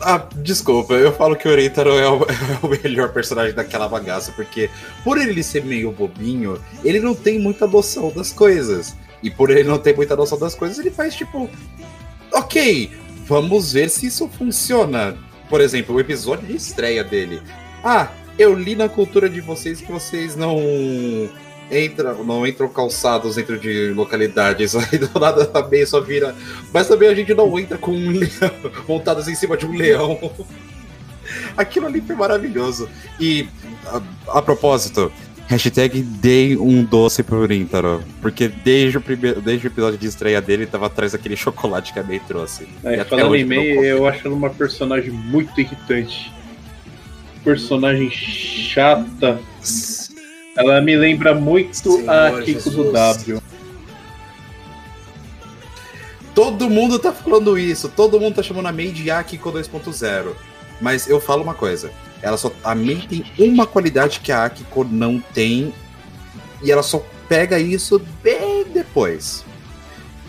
[0.00, 4.68] Ah, desculpa, eu falo que o Rintaro é é o melhor personagem daquela bagaça, porque
[5.02, 8.94] por ele ser meio bobinho, ele não tem muita noção das coisas.
[9.22, 11.48] E por ele não ter muita noção das coisas, ele faz tipo.
[12.34, 12.90] Ok,
[13.26, 15.16] vamos ver se isso funciona.
[15.48, 17.40] Por exemplo, o episódio de estreia dele.
[17.82, 20.58] Ah, eu li na cultura de vocês que vocês não
[21.70, 24.74] entram, não entram calçados dentro de localidades.
[24.76, 26.34] Aí do nada também só vira.
[26.72, 28.54] Mas também a gente não entra com um leão
[28.88, 30.18] montados em cima de um leão.
[31.56, 32.88] Aquilo ali foi maravilhoso.
[33.20, 33.48] E
[33.86, 35.12] a, a propósito,
[35.46, 38.02] hashtag dei um doce pro Rintaro.
[38.20, 41.98] Porque desde o, primeiro, desde o episódio de estreia dele tava atrás daquele chocolate que
[41.98, 42.66] a May trouxe.
[42.84, 46.32] É, E falando em May, eu acho ela uma personagem muito irritante.
[47.42, 49.38] Personagem chata.
[50.56, 52.92] Ela me lembra muito Senhor a Kiko do Jesus.
[52.92, 53.42] W.
[56.34, 60.34] Todo mundo tá falando isso, todo mundo tá chamando a May de Akiko 2.0.
[60.80, 61.92] Mas eu falo uma coisa,
[62.24, 65.74] ela só a May tem uma qualidade que a Akiko não tem
[66.62, 69.44] e ela só pega isso bem depois.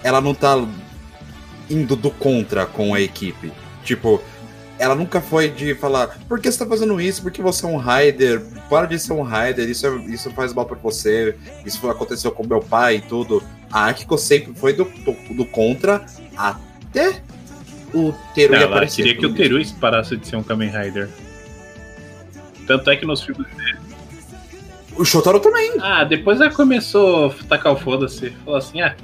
[0.03, 0.61] Ela não tá
[1.69, 3.51] indo do contra com a equipe.
[3.83, 4.21] Tipo,
[4.77, 7.21] ela nunca foi de falar, por que você tá fazendo isso?
[7.21, 10.65] Porque você é um Raider, para de ser um Raider, isso, é- isso faz mal
[10.65, 13.41] pra você, isso aconteceu com meu pai e tudo.
[13.71, 16.05] A Akiko sempre foi do, do, do contra
[16.35, 17.21] até
[17.93, 18.97] o Teru Ela aparecer.
[19.03, 21.09] queria que o Teru parasse de ser um Kamen Rider.
[22.65, 23.47] Tanto é que nos filmes.
[23.47, 23.85] visto.
[24.97, 25.73] O Shotaro também.
[25.81, 28.29] Ah, depois ela começou a tacar o foda-se.
[28.43, 28.95] Falou assim: ah,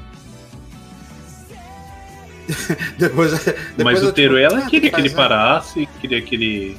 [2.97, 5.15] Depois, depois mas o Teru, tipo, ela ah, queria que faz, ele né?
[5.15, 6.77] parasse, queria que ele.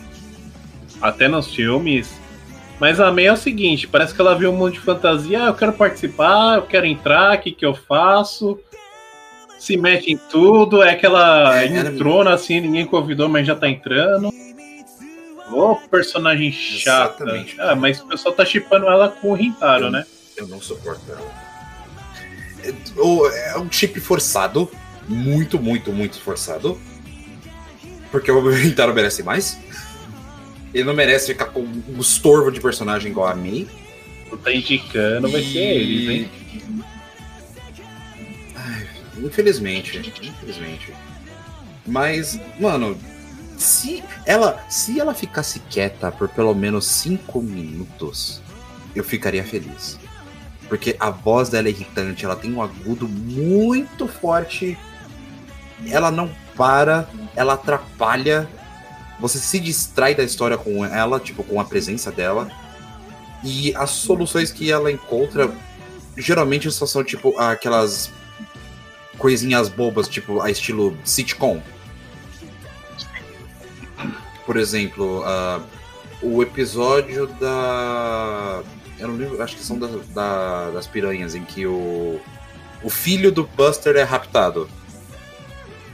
[1.00, 2.20] Até nos filmes.
[2.78, 5.44] Mas a May é o seguinte: parece que ela viu um monte de fantasia.
[5.44, 8.58] Ah, eu quero participar, eu quero entrar, o que, que eu faço?
[9.58, 14.32] Se mete em tudo, é aquela É, entrona assim, ninguém convidou, mas já tá entrando.
[15.52, 17.22] Ô, personagem chata.
[17.24, 17.60] Exatamente.
[17.60, 20.04] Ah, mas o pessoal tá chipando ela com o Rintaro, né?
[20.36, 21.42] Eu não suporto ela.
[22.64, 24.70] É, é um chip forçado.
[25.08, 26.80] Muito, muito, muito forçado.
[28.10, 29.58] Porque o Rintaro merece mais.
[30.72, 33.68] Ele não merece ficar com um estorvo de personagem igual a mim.
[34.30, 36.30] Tu tá indicando, vai ser eles, hein?
[38.54, 38.88] Ai,
[39.18, 40.94] infelizmente, infelizmente.
[41.86, 42.96] Mas, mano,
[43.62, 48.42] se ela, se ela ficasse quieta por pelo menos cinco minutos,
[48.94, 49.98] eu ficaria feliz.
[50.68, 54.78] Porque a voz dela é irritante, ela tem um agudo muito forte.
[55.86, 58.48] Ela não para, ela atrapalha.
[59.20, 62.50] Você se distrai da história com ela, tipo, com a presença dela.
[63.44, 65.50] E as soluções que ela encontra
[66.16, 68.10] geralmente só são tipo aquelas
[69.18, 71.60] coisinhas bobas, tipo a estilo sitcom.
[74.46, 75.60] Por exemplo, ah,
[76.22, 78.62] o episódio da.
[78.98, 82.20] Eu não lembro, acho que são da- da- das piranhas, em que o,
[82.82, 84.68] o filho do Buster é raptado.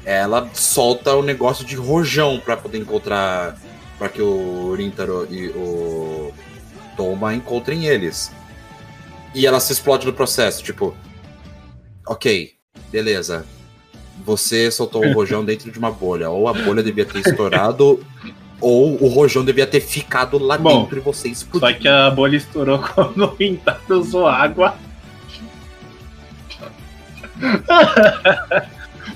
[0.04, 3.56] Ela solta o negócio de rojão pra poder encontrar.
[3.98, 6.32] para que o Rintaro e o
[6.96, 8.30] Toma encontrem eles.
[9.34, 10.96] E ela se explode no processo, tipo.
[12.06, 12.52] Ok,
[12.92, 13.44] beleza.
[14.24, 16.30] Você soltou o rojão dentro de uma bolha.
[16.30, 18.00] Ou a bolha devia ter estourado,
[18.60, 21.68] ou o rojão devia ter ficado lá Bom, dentro e você explodiu.
[21.68, 24.76] Só que a bolha estourou quando o Rintaro usou água.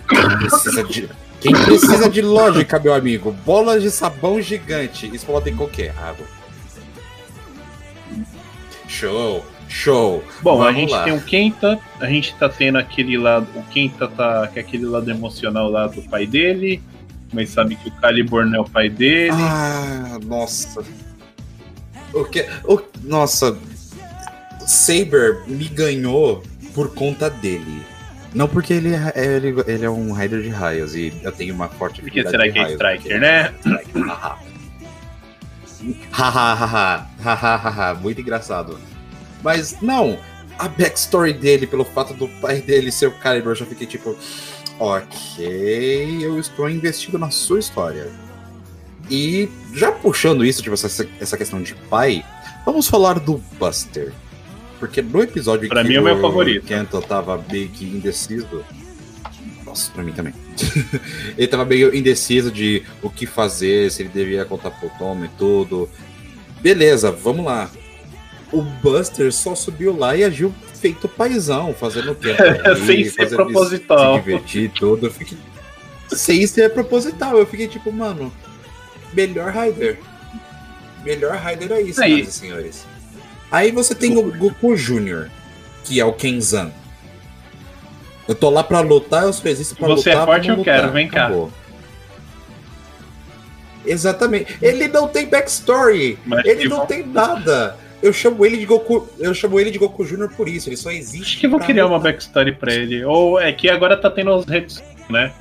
[0.08, 1.08] Quem precisa de,
[1.40, 3.32] quem precisa de lógica, meu amigo?
[3.44, 5.90] Bolas de sabão gigante explodem com o quê?
[5.98, 6.26] Água.
[8.86, 10.22] Show, show.
[10.42, 11.04] Bom, a Vamos gente lá.
[11.04, 13.46] tem o Kenta, a gente tá tendo aquele lado.
[13.54, 16.82] O Kenta tá com aquele lado emocional lá do pai dele,
[17.32, 19.30] mas sabe que o Calibur não é o pai dele.
[19.32, 20.84] Ah, nossa.
[22.12, 22.46] O que?
[22.64, 23.56] O, nossa.
[24.66, 26.42] Saber me ganhou
[26.74, 27.82] por conta dele.
[28.34, 31.68] Não porque ele é, ele, ele é um rider de raios e eu tenho uma
[31.68, 33.52] forte Por que habilidade será de que é raios, Striker, porque- né?
[33.58, 34.38] Striker, haha.
[36.12, 38.78] Haha, haha, haha, haha, muito engraçado.
[39.42, 40.18] Mas não,
[40.58, 44.16] a backstory dele, pelo fato do pai dele ser o Calibur, eu já fiquei tipo,
[44.78, 48.10] ok, eu estou investido na sua história.
[49.10, 52.24] E já puxando isso, tipo, essa, essa questão de pai,
[52.64, 54.12] vamos falar do Buster.
[54.78, 56.66] Porque no episódio Pra que mim é o meu favorito.
[56.66, 58.64] Kento tava meio que indeciso.
[59.64, 60.34] Nossa, pra mim também.
[61.38, 65.28] ele tava meio indeciso de o que fazer, se ele devia contar pro Tom e
[65.38, 65.88] tudo.
[66.60, 67.70] Beleza, vamos lá.
[68.52, 72.34] O Buster só subiu lá e agiu feito paizão, fazendo o quê?
[72.86, 74.16] Sem ser proposital.
[74.16, 75.06] Se divertir tudo.
[75.06, 75.38] Eu fiquei...
[76.08, 77.38] Sem ser proposital.
[77.38, 78.30] Eu fiquei tipo, mano,
[79.14, 79.98] melhor Rider.
[81.04, 82.10] Melhor Rider é isso, Aí.
[82.10, 82.86] senhoras e senhores.
[83.50, 85.28] Aí você tem o Goku Jr.,
[85.84, 86.70] que é o Kenzan.
[88.28, 90.26] Eu tô lá pra lutar, eu só existo pra Você é lutar.
[90.26, 90.92] forte, vamos eu quero, lutar.
[90.92, 91.26] vem cá.
[91.26, 91.50] Acabou.
[93.84, 94.56] Exatamente.
[94.62, 96.18] Ele não tem backstory.
[96.24, 96.86] Mas ele que não bom.
[96.86, 97.76] tem nada.
[98.02, 99.08] Eu chamo ele de Goku.
[99.18, 100.28] Eu chamo ele de Goku Jr.
[100.36, 100.68] por isso.
[100.68, 101.22] Ele só existe.
[101.22, 103.04] Acho que vou criar uma backstory pra ele.
[103.04, 105.32] Ou é que agora tá tendo os Hetsuden, né?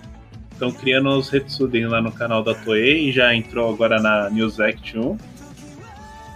[0.52, 4.60] Estão criando os Hetsuden lá no canal da Toei e já entrou agora na News
[4.60, 5.18] Act 1.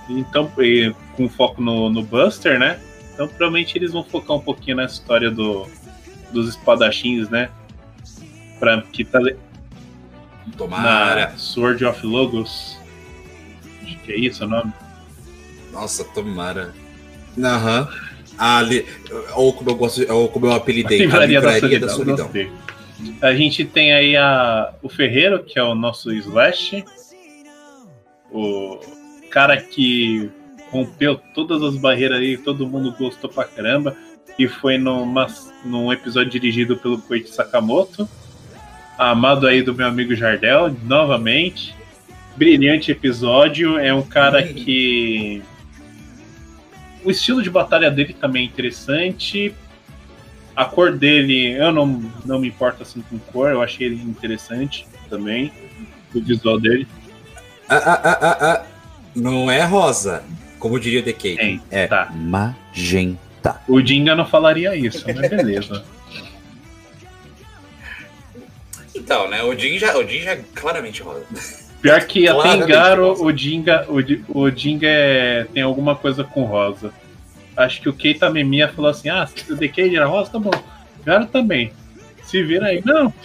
[0.10, 2.80] Então, e com foco no, no Buster, né?
[3.14, 5.68] Então provavelmente eles vão focar um pouquinho na história do,
[6.32, 7.50] dos espadachins, né?
[8.60, 9.20] Pra, que tá
[10.58, 11.32] Tomara.
[11.32, 12.78] na Sword of Logos.
[13.84, 14.74] Acho que é isso o nome.
[15.76, 16.74] Nossa, tomara.
[17.38, 17.88] Aham.
[18.38, 18.86] Ali,
[19.36, 22.28] ou como eu gosto, ou como eu apelidei, a Livraria da livraria da Solidão.
[22.28, 22.52] solidão.
[23.22, 26.84] A gente tem aí a, o Ferreiro, que é o nosso Slash.
[28.32, 28.80] O
[29.30, 30.30] cara que
[30.72, 33.96] rompeu todas as barreiras aí, todo mundo gostou pra caramba.
[34.38, 35.28] E foi numa,
[35.64, 38.08] num episódio dirigido pelo Koichi Sakamoto.
[38.98, 41.76] Amado aí do meu amigo Jardel, novamente.
[42.36, 43.78] Brilhante episódio.
[43.78, 45.42] É um cara que.
[47.06, 49.54] O estilo de batalha dele também é interessante.
[50.56, 54.88] A cor dele, eu não, não me importo assim com cor, eu achei ele interessante
[55.08, 55.54] também.
[56.14, 56.88] O visual dele.
[57.70, 58.66] Ah, ah, ah, ah, ah.
[59.14, 60.24] Não é rosa,
[60.58, 61.38] como diria The Cake.
[61.38, 62.12] Tem, É tá.
[62.12, 63.62] magenta.
[63.68, 65.86] O Dinga não falaria isso, mas beleza.
[68.96, 69.44] Então, né?
[69.44, 71.26] O Jin já, o Jin já é claramente rosa.
[71.86, 73.98] Pior que até em Garo, o Dinga, o,
[74.40, 76.92] o Dinga é- tem alguma coisa com rosa.
[77.56, 80.50] Acho que o Keita Memia falou assim: ah, se o Decade era rosa, tá bom.
[81.06, 81.72] Garo também.
[82.24, 82.82] Se vira aí.
[82.84, 83.14] Não,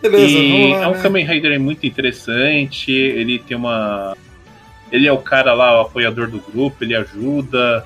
[0.00, 1.02] Beleza, E vamos lá, é um né?
[1.02, 2.90] Kamen Rider muito interessante.
[2.90, 4.16] Ele tem uma.
[4.90, 7.84] Ele é o cara lá, o apoiador do grupo, ele ajuda.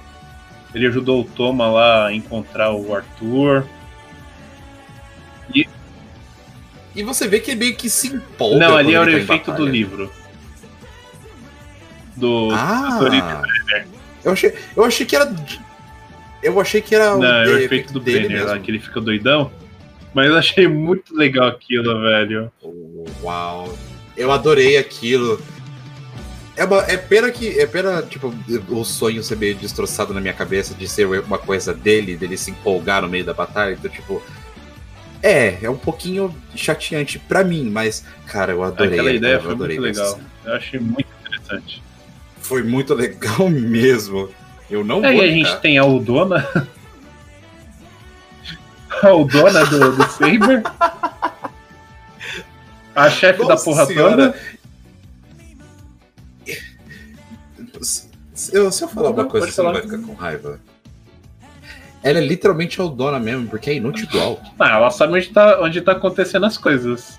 [0.73, 3.66] Ele ajudou o Toma lá a encontrar o Arthur.
[5.53, 5.66] E
[7.03, 8.59] você vê que ele meio que se empolga.
[8.59, 10.11] Não, ali era o ele tá efeito do livro.
[12.16, 12.50] Do.
[12.53, 13.42] Ah!
[14.24, 15.35] Eu achei, eu achei que era.
[16.42, 19.50] Eu achei que era Não, é o efeito do Brenner lá, que ele fica doidão.
[20.12, 22.50] Mas eu achei muito legal aquilo, velho.
[23.22, 23.72] Uau.
[24.16, 25.40] Eu adorei aquilo.
[26.57, 27.59] É, uma- é pena que.
[27.59, 28.35] É pena, tipo,
[28.68, 32.50] o sonho ser meio destroçado na minha cabeça de ser uma coisa dele, dele se
[32.50, 33.72] empolgar no meio da batalha.
[33.72, 34.22] Então, tipo.
[35.22, 38.92] É, é um pouquinho chateante pra mim, mas, cara, eu adorei.
[38.94, 40.06] Aquela ideia eu foi muito legal.
[40.06, 41.83] essa- Eu achei muito interessante.
[42.38, 44.30] Foi muito legal mesmo.
[44.70, 45.50] Eu não Aí vou a negar.
[45.50, 46.46] gente tem a Udona.
[49.02, 50.62] a Udona do, do Saber.
[52.94, 54.33] A chefe da porra senhora.
[54.33, 54.38] toda.
[57.83, 60.61] Se eu, se eu falar uma Não, coisa, pode você não vai ficar com raiva.
[62.02, 64.40] Ela é literalmente a dona mesmo, porque é inútil igual.
[64.58, 67.18] Ah, ela sabe onde tá, onde tá acontecendo as coisas.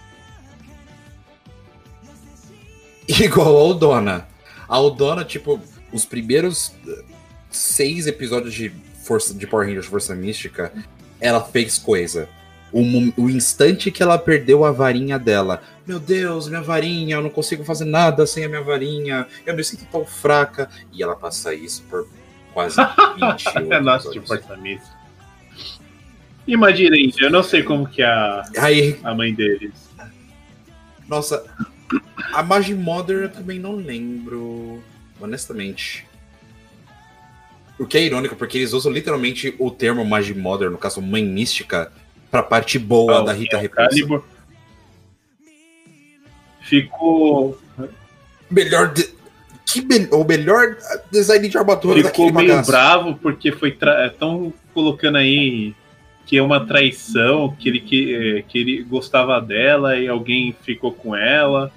[3.07, 4.27] Igual a Aldona.
[4.67, 5.59] A Aldona, tipo,
[5.91, 7.03] os primeiros eh,
[7.49, 8.71] seis episódios de,
[9.03, 10.71] Força, de Power Rangers Força Mística,
[11.19, 12.29] ela fez coisa.
[12.71, 12.81] O,
[13.21, 15.61] o instante que ela perdeu a varinha dela.
[15.85, 19.27] Meu Deus, minha varinha, eu não consigo fazer nada sem a minha varinha.
[19.45, 20.69] Eu me sinto tão fraca.
[20.93, 22.07] E ela passa isso por
[22.53, 22.77] quase
[23.15, 24.21] 20 É nossa de.
[26.47, 29.89] Imagina, Índia, eu não sei como que é a, Aí, a mãe deles.
[31.07, 31.43] nossa,
[32.33, 34.83] a Magi Mother eu também não lembro,
[35.19, 36.05] honestamente.
[37.79, 41.23] O que é irônico, porque eles usam literalmente o termo Magi Mother, no caso Mãe
[41.23, 41.91] Mística,
[42.29, 44.23] pra parte boa Ah, da Rita é Repulsa.
[46.61, 47.59] Ficou,
[48.49, 48.93] Melhor.
[48.93, 49.07] De...
[49.71, 50.75] Que me- O melhor
[51.11, 52.71] design de armadura ficou daquele meio bagaço.
[52.71, 55.73] bravo porque foi estão colocando aí
[56.25, 60.91] que é uma traição, que ele, que, eh, que ele gostava dela e alguém ficou
[60.93, 61.71] com ela.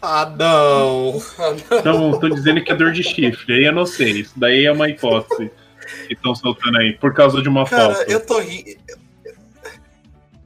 [0.00, 1.22] Ah, não.
[1.78, 3.54] Então estão dizendo que é dor de chifre.
[3.54, 4.10] Aí eu não sei.
[4.20, 5.50] Isso daí é uma hipótese
[6.08, 8.10] que estão soltando aí por causa de uma Cara, foto.
[8.10, 8.76] eu tô rindo.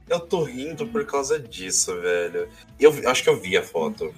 [0.07, 2.47] Eu tô rindo por causa disso, velho.
[2.79, 4.13] Eu acho que eu vi a foto.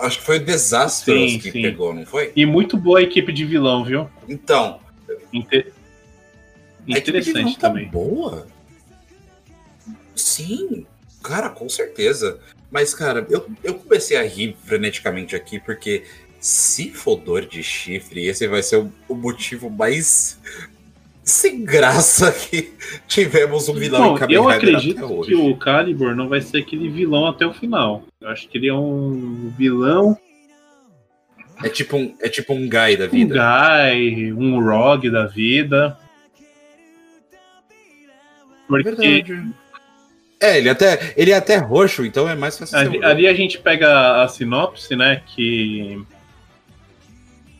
[0.00, 1.62] Acho que foi o desastre Sim, que sim.
[1.62, 2.32] pegou, não foi?
[2.36, 4.08] E muito boa a equipe de vilão, viu?
[4.28, 4.80] Então,
[5.32, 5.72] Inte-
[6.88, 7.88] a equipe de vilão Interessante tá também.
[7.88, 8.46] boa.
[10.14, 10.86] Sim,
[11.22, 12.38] cara, com certeza.
[12.70, 16.04] Mas, cara, eu, eu comecei a rir freneticamente aqui porque
[16.38, 20.38] se for dor de chifre, esse vai ser o, o motivo mais
[21.30, 22.72] sem graça que
[23.06, 25.28] tivemos um vilão Bom, em Kamen eu Rider acredito até hoje.
[25.28, 28.02] que o Calibur não vai ser aquele vilão até o final.
[28.20, 30.18] Eu acho que ele é um vilão
[31.62, 33.34] É tipo um, é tipo um Guy da Um vida.
[33.34, 35.96] Guy, um Rogue da vida.
[38.66, 39.46] Porque Verdade.
[40.42, 43.58] É, ele até, ele é até roxo, então é mais fácil ali, ali a gente
[43.58, 45.22] pega a sinopse, né?
[45.26, 46.02] Que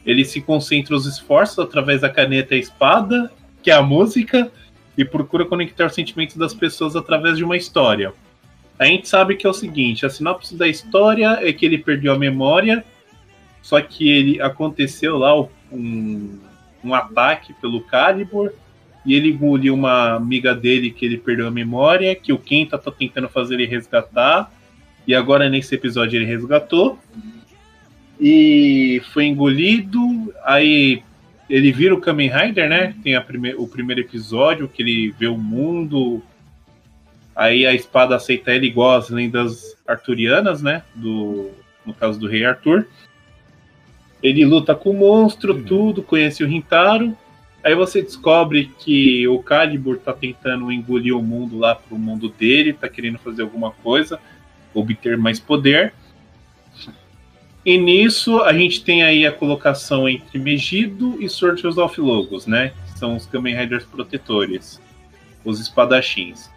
[0.07, 3.31] ele se concentra os esforços através da caneta e a espada,
[3.63, 4.51] que é a música,
[4.97, 8.13] e procura conectar os sentimentos das pessoas através de uma história.
[8.79, 12.13] A gente sabe que é o seguinte: a sinopse da história é que ele perdeu
[12.13, 12.85] a memória,
[13.63, 15.41] só que ele aconteceu lá
[15.71, 16.39] um,
[16.83, 18.53] um ataque pelo Calibur
[19.05, 22.91] e ele engoliu uma amiga dele que ele perdeu a memória, que o Kenta tá
[22.91, 24.53] tentando fazer ele resgatar.
[25.07, 26.99] E agora nesse episódio ele resgatou.
[28.21, 30.01] E foi engolido.
[30.45, 31.03] Aí
[31.51, 32.95] ele vira o Kamen Rider, né?
[33.03, 36.23] Tem a prime o primeiro episódio que ele vê o mundo.
[37.35, 40.85] Aí a espada aceita ele igual as lendas arturianas, né?
[40.95, 41.51] Do,
[41.85, 42.87] no caso do Rei Arthur.
[44.23, 47.17] Ele luta com o monstro, tudo, conhece o Rintaro.
[47.65, 52.73] Aí você descobre que o Calibur tá tentando engolir o mundo lá pro mundo dele,
[52.73, 54.21] tá querendo fazer alguma coisa,
[54.73, 55.93] obter mais poder.
[57.65, 62.73] E nisso a gente tem aí a colocação entre Megido e Sorcerers of Logos, né?
[62.97, 64.81] São os Kamen Riders protetores,
[65.45, 66.51] os espadachins.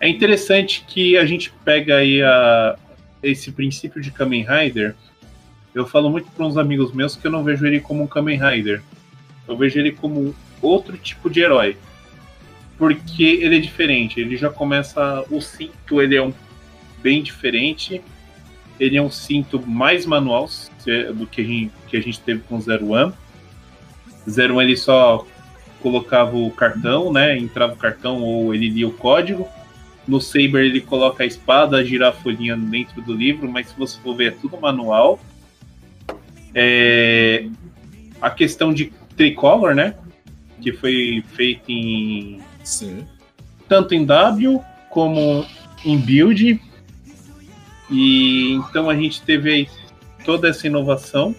[0.00, 2.78] É interessante que a gente pega aí a,
[3.22, 4.94] esse princípio de Kamen Rider.
[5.74, 8.38] Eu falo muito para uns amigos meus que eu não vejo ele como um Kamen
[8.38, 8.80] Rider.
[9.46, 11.76] Eu vejo ele como outro tipo de herói.
[12.76, 14.20] Porque ele é diferente.
[14.20, 15.24] Ele já começa.
[15.30, 16.32] O cinto ele é um
[17.02, 18.00] bem diferente.
[18.78, 20.48] Ele é um cinto mais manual
[21.14, 23.12] do que a gente, que a gente teve com o Zero One.
[24.28, 25.26] Zero One ele só
[25.82, 27.36] colocava o cartão, né?
[27.36, 29.48] Entrava o cartão ou ele lia o código.
[30.06, 33.98] No Saber ele coloca a espada, gira a folhinha dentro do livro, mas se você
[34.00, 35.20] for ver é tudo manual.
[36.54, 37.46] É...
[38.20, 39.94] A questão de Tricolor, né?
[40.60, 42.40] Que foi feito em.
[42.64, 43.04] Sim.
[43.68, 44.60] Tanto em W
[44.90, 45.44] como
[45.84, 46.60] em Build.
[47.90, 49.68] E então a gente teve aí
[50.24, 51.34] toda essa inovação.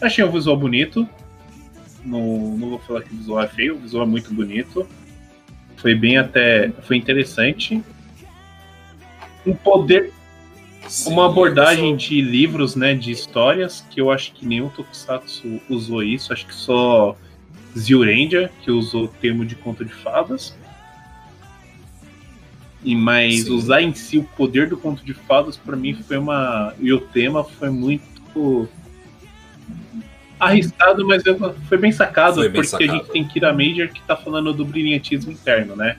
[0.00, 1.08] Achei um visual bonito.
[2.04, 4.86] Não, não vou falar que o visual é feio, o visual é muito bonito.
[5.76, 6.70] Foi bem até.
[6.82, 7.82] Foi interessante.
[9.46, 10.12] Um poder.
[10.88, 12.94] Sim, uma abordagem eu de livros, né?
[12.94, 16.32] De histórias, que eu acho que nenhum Tokusatsu usou isso.
[16.32, 17.16] Acho que só
[17.78, 20.54] Zyuranger, que usou o termo de conto de fadas.
[22.84, 23.52] E mas Sim.
[23.52, 27.00] usar em si o poder do conto de fadas para mim foi uma e o
[27.00, 28.68] tema foi muito
[30.38, 31.22] arriscado, mas
[31.68, 32.98] foi bem sacado Foi bem porque a sacado.
[32.98, 35.96] gente tem Kira Major que tá falando do brilhantismo interno, né?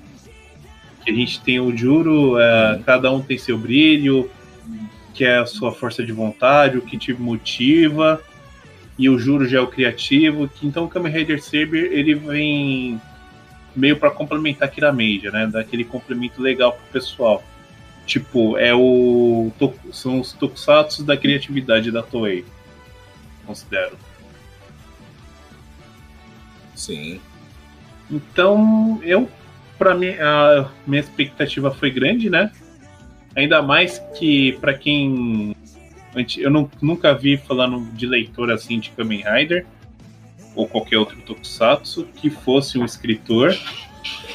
[1.04, 4.30] Que a gente tem o Juro, é, cada um tem seu brilho,
[5.14, 8.22] que é a sua força de vontade, o que te motiva,
[8.98, 13.02] e o Juro já é o criativo, que então o Kamen Rider Saber ele vem
[13.76, 15.48] meio para complementar Kira Major, né?
[15.48, 17.44] Dar aquele complemento legal pro pessoal.
[18.06, 19.52] Tipo, é o
[19.92, 22.46] são os tokusatsu da criatividade da Toei.
[23.46, 23.98] Considero.
[26.76, 27.20] Sim.
[28.10, 29.30] Então, eu
[29.78, 32.52] para mim a minha expectativa foi grande, né?
[33.36, 35.56] Ainda mais que para quem
[36.38, 39.66] eu não- nunca vi falando de leitor assim de Kamen Rider
[40.56, 43.56] ou qualquer outro tokusatsu que fosse um escritor.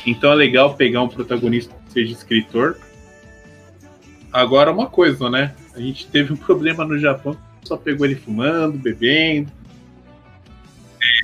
[0.07, 2.79] Então é legal pegar um protagonista que seja escritor.
[4.33, 5.55] Agora uma coisa, né?
[5.75, 9.51] A gente teve um problema no Japão, só pegou ele fumando, bebendo,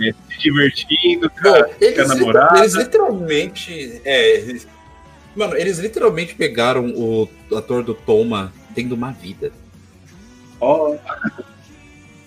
[0.03, 2.59] é, se divertindo, Bom, eles, namorada.
[2.59, 4.01] eles literalmente.
[4.05, 4.57] É,
[5.35, 9.53] mano, eles literalmente pegaram o ator do Toma tendo uma vida.
[10.61, 10.97] ó,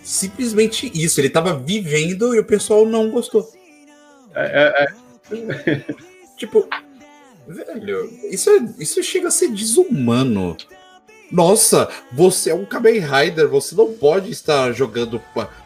[0.09, 1.21] Simplesmente isso.
[1.21, 3.47] Ele tava vivendo e o pessoal não gostou.
[4.33, 5.15] é- é-
[6.35, 6.67] Tipo,
[7.47, 10.57] velho, isso, é- isso chega a ser desumano.
[11.31, 15.21] Nossa, você é um Kamen Rider, você não pode estar jogando.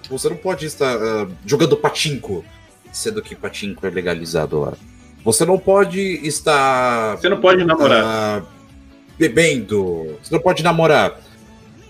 [0.09, 2.43] Você não pode estar ah, jogando patinco,
[2.91, 4.73] sendo que patinco é legalizado lá.
[5.23, 7.15] Você não pode estar.
[7.15, 8.03] Você não pode namorar.
[8.03, 8.43] ah,
[9.17, 10.17] bebendo.
[10.21, 11.17] Você não pode namorar.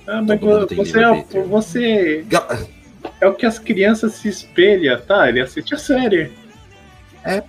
[0.07, 1.43] Ah, mas você, é, livre-arbítrio.
[1.45, 2.25] você
[3.21, 5.29] é o que as crianças se espelham, tá?
[5.29, 6.31] Ele assiste a série.
[7.23, 7.41] É.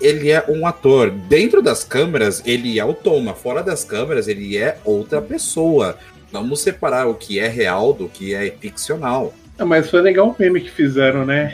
[0.00, 1.10] Ele é um ator.
[1.10, 3.34] Dentro das câmeras, ele é o Toma.
[3.34, 5.98] Fora das câmeras, ele é outra pessoa.
[6.32, 9.34] Vamos separar o que é real do que é ficcional.
[9.58, 11.52] Ah, mas foi legal o meme que fizeram, né?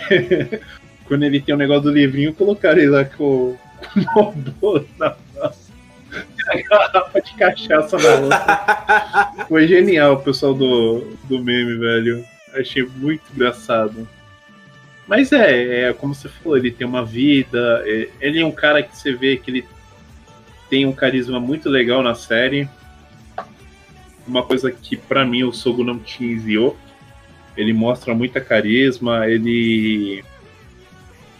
[1.06, 3.58] Quando ele tem o negócio do livrinho, colocaram ele lá com o
[4.14, 5.16] Malboro na
[6.52, 6.62] mão.
[6.68, 9.46] garrafa de cachaça na outra.
[9.48, 12.24] Foi genial o pessoal do, do meme, velho.
[12.54, 14.06] Achei muito engraçado.
[15.06, 17.82] Mas é, é como você falou, ele tem uma vida.
[17.86, 19.64] é- ele é um cara que você vê que ele
[20.70, 22.68] tem um carisma muito legal na série.
[24.26, 26.76] Uma coisa que pra mim o Sogo não tinha em Zio.
[27.56, 30.24] Ele mostra muita carisma, ele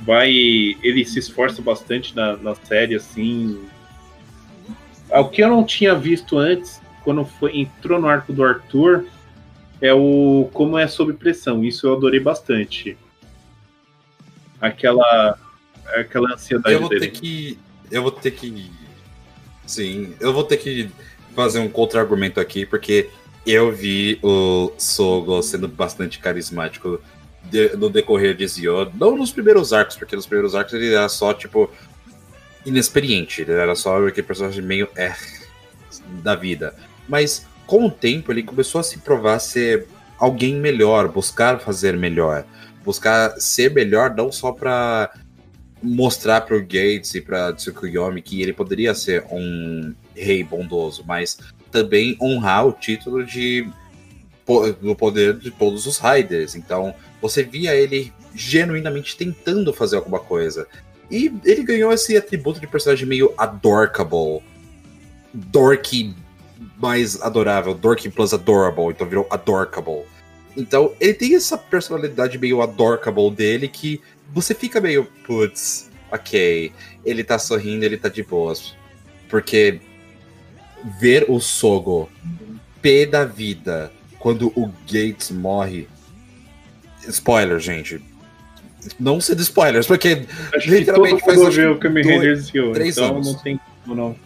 [0.01, 0.31] vai.
[0.31, 3.65] ele se esforça bastante na, na série, assim.
[5.11, 9.05] O que eu não tinha visto antes, quando foi, entrou no arco do Arthur,
[9.81, 11.63] é o como é sob pressão.
[11.65, 12.97] Isso eu adorei bastante.
[14.61, 15.39] Aquela.
[15.95, 17.01] aquela ansiedade Eu vou dele.
[17.09, 17.59] ter que.
[17.91, 18.71] Eu vou ter que.
[19.67, 20.91] Sim, eu vou ter que
[21.35, 23.11] fazer um contra-argumento aqui, porque
[23.47, 27.01] eu vi o Sogo sendo bastante carismático
[27.45, 28.91] de- no decorrer de Zio.
[28.95, 31.71] Não nos primeiros arcos, porque nos primeiros arcos ele era só, tipo,
[32.65, 33.43] inexperiente.
[33.43, 35.15] Ele era só aquele personagem meio é
[36.23, 36.75] da vida.
[37.09, 39.87] Mas com o tempo ele começou a se provar ser
[40.19, 42.45] alguém melhor, buscar fazer melhor.
[42.85, 45.11] Buscar ser melhor não só pra
[45.83, 51.39] mostrar pro Gates e pra Tsukuyomi que ele poderia ser um rei bondoso, mas
[51.71, 53.69] também honrar o título de
[54.81, 56.55] do poder de todos os Riders.
[56.55, 60.67] Então, você via ele genuinamente tentando fazer alguma coisa.
[61.11, 64.43] E ele ganhou esse atributo de personagem meio adorkable.
[65.33, 66.15] Dorky
[66.79, 70.05] mais adorável, Dorky plus adorable, então virou adorkable.
[70.57, 74.01] Então, ele tem essa personalidade meio adorkable dele que
[74.33, 76.73] você fica meio, putz, ok,
[77.05, 78.75] ele tá sorrindo, ele tá de boas.
[79.29, 79.81] Porque
[81.01, 82.09] ver o Sogo
[82.81, 85.89] pé da vida quando o Gates morre.
[87.09, 88.01] Spoiler, gente.
[88.99, 92.37] Não sendo spoilers, porque Acho que todo literalmente faz, mundo vê que o Kamen Rider
[92.37, 93.27] Zio, então anos.
[93.27, 94.17] não tem como não.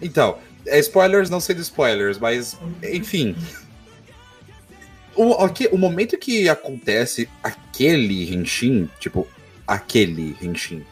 [0.00, 3.36] Então, é spoilers não sendo spoilers, mas enfim.
[5.16, 5.32] O,
[5.70, 9.28] o momento que acontece aquele Henshin, tipo,
[9.66, 10.84] aquele Henshin,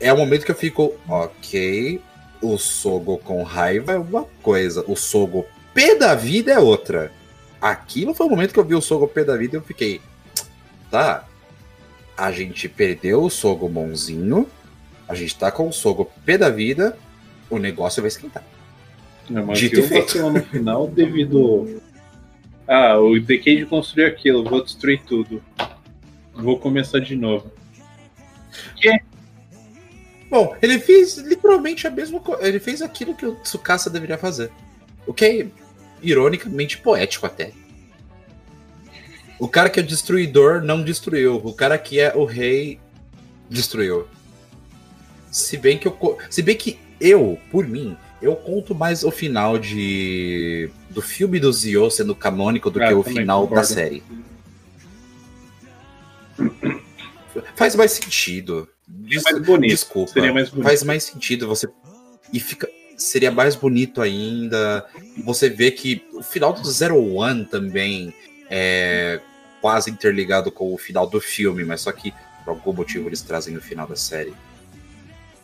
[0.00, 2.00] é o momento que eu fico, ok,
[2.42, 7.12] o Sogo com raiva é uma coisa, o Sogo pé da vida é outra.
[7.60, 10.00] Aquilo foi o momento que eu vi o Sogo pé da vida e eu fiquei,
[10.90, 11.26] tá,
[12.16, 14.48] a gente perdeu o Sogo bonzinho,
[15.08, 16.96] a gente tá com o Sogo pé da vida,
[17.50, 18.44] o negócio vai esquentar.
[19.28, 20.30] Não, mas Dito e feito.
[20.30, 21.80] no final devido.
[22.66, 25.42] Ah, o Decade construiu aquilo, vou destruir tudo.
[26.34, 27.50] Vou começar de novo.
[30.30, 32.46] Bom, ele fez literalmente a mesma coisa.
[32.46, 34.50] Ele fez aquilo que o Tsukasa deveria fazer.
[35.06, 35.46] O que é
[36.02, 37.52] ironicamente poético até.
[39.44, 41.36] O cara que é destruidor não destruiu.
[41.44, 42.80] O cara que é o rei
[43.50, 44.08] destruiu.
[45.30, 49.58] Se bem que eu, se bem que eu, por mim, eu conto mais o final
[49.58, 53.66] de do filme do Zio sendo canônico do Ah, que o final da concordo.
[53.66, 54.02] série.
[57.54, 58.66] Faz mais sentido.
[59.02, 59.70] Seria mais bonito.
[59.70, 60.10] Desculpa.
[60.12, 60.64] Seria mais bonito.
[60.64, 61.68] Faz mais sentido você.
[62.32, 62.66] E fica.
[62.96, 64.86] Seria mais bonito ainda.
[65.22, 68.14] Você vê que o final do Zero One também
[68.48, 69.20] é
[69.64, 72.12] quase interligado com o final do filme, mas só que
[72.44, 74.34] por algum motivo eles trazem o final da série.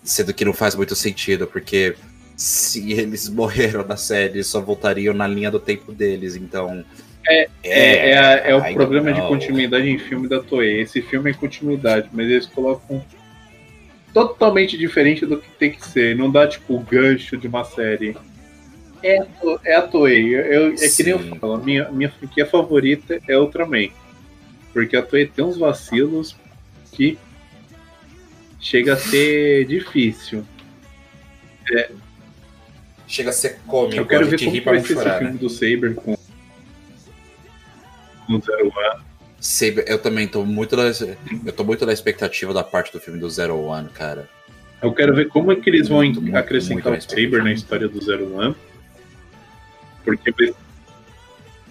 [0.04, 1.96] Sendo que não faz muito sentido, porque
[2.36, 6.84] se eles morreram na série, eles só voltariam na linha do tempo deles, então.
[7.26, 10.82] É, é, a- é o I problema de continuidade em filme da Toei.
[10.82, 13.02] Esse filme é continuidade, mas eles colocam
[14.12, 16.14] totalmente diferente do que tem que ser.
[16.14, 18.14] Não dá, tipo, o gancho de uma série.
[19.02, 19.24] É,
[19.64, 20.34] é a Toei.
[20.34, 21.30] Eu, é que nem Sim.
[21.30, 23.88] eu falo, a minha, minha franquia favorita é Ultraman.
[24.72, 26.36] Porque a Toei tem uns vacilos
[26.92, 27.18] que
[28.60, 30.44] chega a ser difícil.
[33.06, 35.38] Chega a ser cômico, Eu quero ver como vai ser esse chorar, filme né?
[35.38, 36.16] do Saber com,
[38.26, 39.02] com o Zero One.
[39.40, 43.18] Saber- eu também tô muito na, eu tô muito na expectativa da parte do filme
[43.18, 44.28] do Zero One, cara.
[44.82, 47.52] Eu quero ver como é que eles vão Muito, muito, acrescentar muito o Saber na
[47.52, 48.54] história do Zero One.
[50.04, 50.32] Porque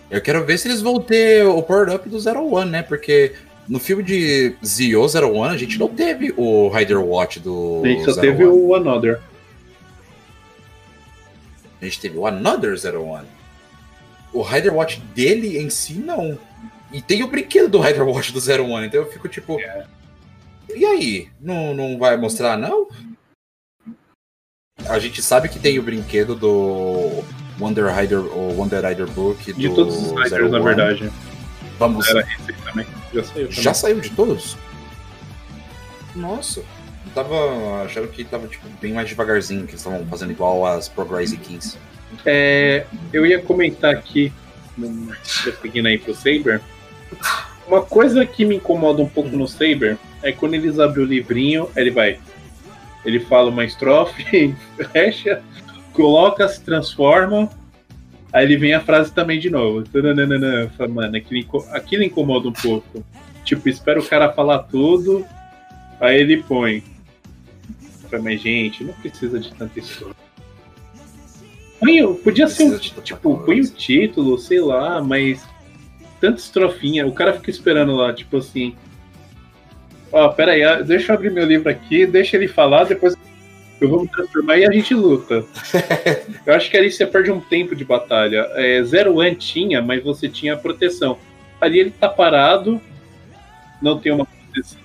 [0.10, 2.82] Eu quero ver se eles vão ter o power-up do Zero One, né?
[2.82, 3.36] Porque
[3.68, 7.88] no filme de Zio Zero One a gente não teve o Rider Watch do a
[7.88, 8.60] gente só Zero teve One.
[8.60, 9.22] o Another.
[11.80, 13.28] A gente teve o Another Zero One.
[14.34, 16.38] O Rider Watch dele em si, não.
[16.92, 19.60] E tem o brinquedo do Rider Watch do Zero One, então eu fico tipo.
[19.60, 19.86] É.
[20.76, 21.30] E aí?
[21.40, 22.88] Não, não vai mostrar, não?
[24.88, 27.24] A gente sabe que tem o brinquedo do
[27.60, 30.66] Wonder Rider, o Wonder Rider Book De do todos os Zero Riders, na One.
[30.66, 31.12] verdade.
[31.78, 32.08] Vamos.
[32.08, 32.86] Era esse também.
[33.14, 33.48] Já saiu.
[33.48, 33.64] também.
[33.64, 34.58] Já saiu de todos?
[36.16, 36.64] Nossa.
[37.14, 41.36] tava achando que tava tipo, bem mais devagarzinho, que eles estavam fazendo igual as Progress
[41.38, 41.78] Keys.
[42.26, 44.34] É, eu ia comentar aqui,
[45.62, 46.62] seguindo aí pro Saber,
[47.68, 51.70] uma coisa que me incomoda um pouco no Saber é quando eles abrem o livrinho,
[51.76, 52.20] ele vai.
[53.06, 54.54] Ele fala uma estrofe,
[54.92, 55.42] fecha,
[56.00, 57.50] coloca, se transforma,
[58.32, 59.84] aí ele vem a frase também de novo.
[59.84, 63.04] Tananana, Mano, aquilo, aquilo incomoda um pouco.
[63.44, 65.26] Tipo, espera o cara falar tudo,
[66.00, 66.84] aí ele põe.
[68.24, 70.16] Mas, gente, não precisa de tanta história.
[71.80, 73.74] Põe o- podia ser um, tipo, põe o coisa.
[73.74, 75.46] título, sei lá, mas
[76.20, 78.74] tanta estrofinha, o cara fica esperando lá, tipo assim.
[80.12, 83.20] Ó, pera aí, deixa eu abrir meu livro aqui, deixa ele falar, depois eu
[83.88, 85.46] vou me transformar e a gente luta.
[86.46, 88.50] eu acho que ali você perde um tempo de batalha.
[88.56, 91.18] É, Zero One tinha, mas você tinha a proteção.
[91.62, 92.82] Ali ele tá parado,
[93.82, 94.80] não tem uma proteção.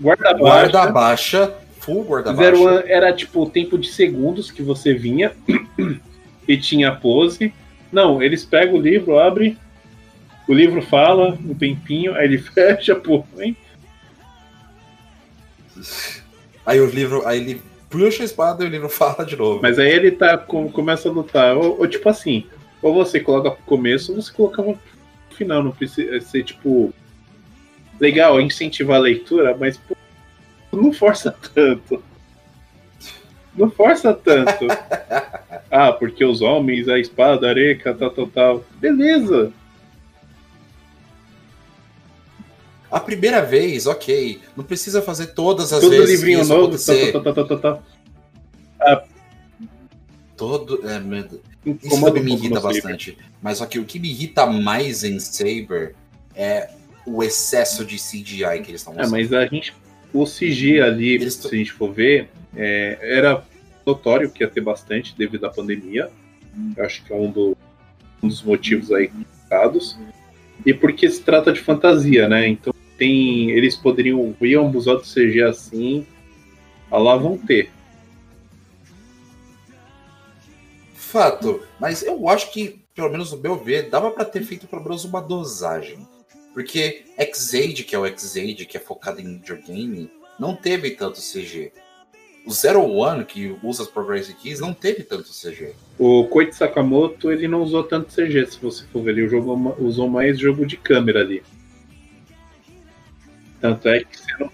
[0.00, 0.92] Guarda Guarda baixa.
[0.92, 2.80] baixa, full guarda Zero baixa.
[2.80, 5.32] One era tipo o tempo de segundos que você vinha
[6.46, 7.52] e tinha a pose.
[7.90, 9.58] Não, eles pegam o livro, abrem,
[10.46, 13.56] o livro fala um tempinho, aí ele fecha, pô, hein?
[16.64, 19.60] Aí o livro, aí ele puxa a espada e o livro fala de novo.
[19.60, 21.56] Mas aí ele tá, com- começa a lutar.
[21.56, 22.46] Ou, ou tipo assim,
[22.80, 24.78] ou você coloca pro começo, ou você coloca no
[25.36, 25.62] final.
[25.62, 26.94] Não precisa ser tipo.
[28.00, 29.94] Legal, incentivar a leitura, mas pô,
[30.72, 32.02] não força tanto.
[33.54, 34.66] Não força tanto.
[35.70, 38.64] ah, porque os homens, a espada, a areca, tal, tal, tal.
[38.78, 39.52] Beleza.
[42.90, 44.40] A primeira vez, ok.
[44.56, 47.58] Não precisa fazer todas as Todo vezes livrinho que isso novo, tal, tal, tal, tal,
[47.58, 47.82] tal.
[50.36, 50.88] Todo.
[50.88, 51.24] É, meu.
[51.82, 52.74] Isso também me irrita no Saber.
[52.82, 53.18] bastante.
[53.42, 55.94] Mas só que o que me irrita mais em Saber
[56.34, 56.70] é
[57.06, 59.10] o excesso de CGI que eles estão É, usando.
[59.12, 59.74] mas a gente.
[60.12, 63.44] O CG ali, Eles se a gente for ver, é, era
[63.86, 66.10] notório que ia ter bastante devido à pandemia.
[66.76, 67.56] Eu acho que é um, do-
[68.20, 69.96] um dos motivos aí complicados.
[70.66, 72.48] E porque se trata de fantasia, né?
[72.48, 73.50] Então tem.
[73.50, 74.36] Eles poderiam.
[74.42, 76.06] Iam abusar do CG assim.
[76.90, 77.70] A lá vão ter.
[80.92, 81.62] Fato.
[81.80, 85.04] Mas eu acho que, pelo menos no meu ver, dava pra ter feito pelo menos
[85.04, 86.06] uma dosagem.
[86.52, 91.72] Porque Xade, que é o Xade, que é focado em videogame, não teve tanto CG.
[92.46, 95.74] O Zero One, que usa as Progressive Keys, não teve tanto CG.
[95.98, 99.16] O Koichi Sakamoto ele não usou tanto CG, se você for ver.
[99.16, 99.36] Ele
[99.78, 101.42] usou mais jogo de câmera ali.
[103.60, 104.50] Tanto é que você não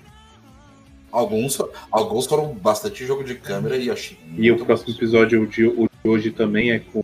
[1.16, 1.58] Alguns,
[1.90, 4.18] alguns foram bastante jogo de câmera e achei.
[4.36, 7.02] E o próximo episódio de, de hoje também é com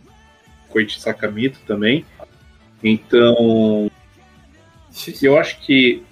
[0.69, 2.05] Koichi Sakamito também.
[2.83, 3.89] Então,
[5.19, 6.03] eu acho que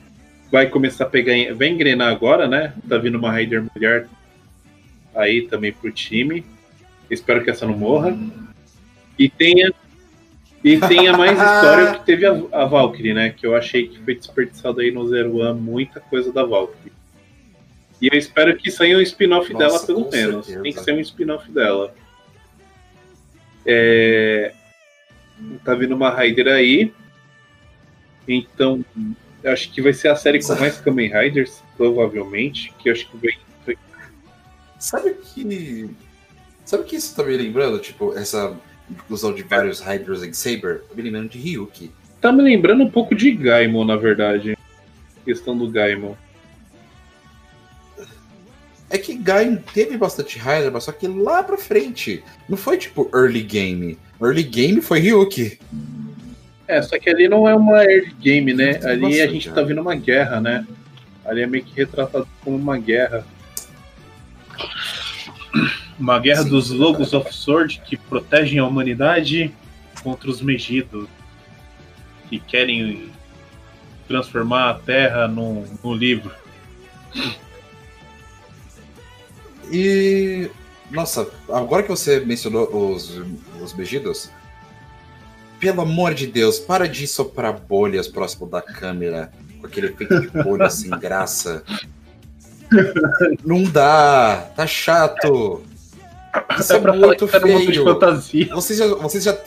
[0.51, 1.53] vai começar a pegar.
[1.53, 2.73] Vai engrenar agora, né?
[2.89, 4.07] Tá vindo uma Raider mulher
[5.13, 6.43] aí também pro time.
[7.07, 8.17] Espero que essa não morra.
[9.19, 9.71] E tenha.
[10.63, 13.31] E tenha mais história que teve a, a Valkyrie, né?
[13.31, 16.93] Que eu achei que foi desperdiçado aí no Zero One muita coisa da Valkyrie.
[18.01, 20.45] E eu espero que saia um spin-off dela, pelo menos.
[20.45, 20.63] certeza.
[20.63, 21.93] Tem que ser um spin-off dela.
[23.65, 24.53] É...
[25.63, 26.91] Tá vindo uma Raider aí.
[28.27, 28.83] Então,
[29.43, 32.73] eu acho que vai ser a série com mais Kamen Riders, provavelmente.
[32.79, 33.77] Que eu acho que vai.
[34.79, 35.89] Sabe que.
[36.65, 37.79] Sabe que isso tá me lembrando?
[37.79, 38.57] Tipo, essa
[38.91, 40.81] inclusão de vários Riders em Saber?
[40.81, 41.91] Tá me lembrando de Ryuki.
[42.19, 44.57] Tá me lembrando um pouco de Gaimon, na verdade.
[45.25, 46.13] questão do Gaimon.
[48.89, 52.23] É que Gaim teve bastante Rider, mas só que lá pra frente.
[52.47, 53.97] Não foi tipo early game.
[54.21, 55.57] Early game foi Ryuki.
[56.67, 58.79] É, só que ali não é uma early game, né?
[58.83, 59.55] Ali a gente né?
[59.55, 60.67] tá vendo uma guerra, né?
[61.25, 63.25] Ali é meio que retratado como uma guerra.
[66.01, 69.53] Uma guerra Sim, dos Logos of Sword que protegem a humanidade
[70.01, 71.07] contra os Megidos.
[72.27, 73.11] Que querem
[74.07, 76.31] transformar a Terra num, num livro.
[79.71, 80.49] E.
[80.89, 83.21] Nossa, agora que você mencionou os,
[83.61, 84.31] os Megidos,
[85.59, 90.27] pelo amor de Deus, para de soprar bolhas próximo da câmera, com aquele efeito de
[90.43, 91.63] bolha sem graça.
[93.45, 95.61] Não dá, tá chato.
[96.59, 97.83] Isso É é pra muito mundo de feio.
[97.83, 98.47] fantasia.
[98.55, 99.37] Vocês já, vocês já.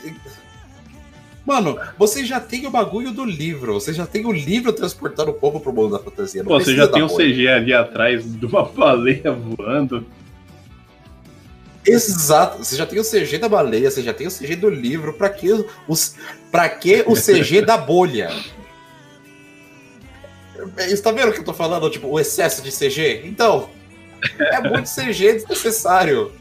[1.46, 3.74] Mano, você já tem o bagulho do livro.
[3.74, 6.42] Você já tem o livro transportando o povo pro mundo da fantasia.
[6.42, 7.16] não Pô, você já tem da um.
[7.16, 10.06] CG ali atrás de uma baleia voando.
[11.86, 12.64] Exato.
[12.64, 15.12] Você já tem o CG da baleia, você já tem o CG do livro.
[15.12, 15.50] Pra que,
[15.86, 16.14] os,
[16.50, 18.30] pra que o CG da bolha?
[20.78, 21.90] É, Você tá vendo o que eu tô falando?
[21.90, 23.22] Tipo, o excesso de CG?
[23.26, 23.68] Então,
[24.38, 26.32] É muito CG desnecessário.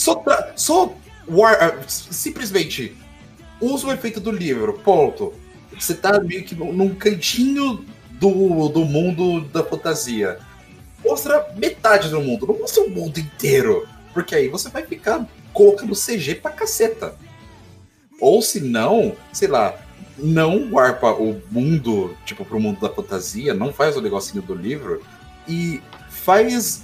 [0.00, 0.24] Só,
[0.56, 0.94] só
[1.28, 2.96] war- ah, simplesmente
[3.60, 5.34] usa o efeito do livro, ponto.
[5.78, 10.38] Você tá meio que num cantinho do, do mundo da fantasia.
[11.04, 13.86] Mostra metade do mundo, não mostra o mundo inteiro.
[14.14, 17.14] Porque aí você vai ficar colocando CG pra caceta.
[18.18, 19.74] Ou se não, sei lá,
[20.16, 25.02] não warpa o mundo, tipo, pro mundo da fantasia, não faz o negocinho do livro
[25.46, 26.82] e faz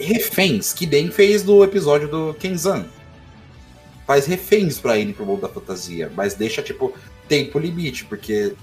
[0.00, 2.86] reféns, que nem fez no episódio do Kenzan.
[4.06, 6.94] Faz reféns pra ir pro mundo da fantasia, mas deixa, tipo,
[7.28, 8.54] tempo limite, porque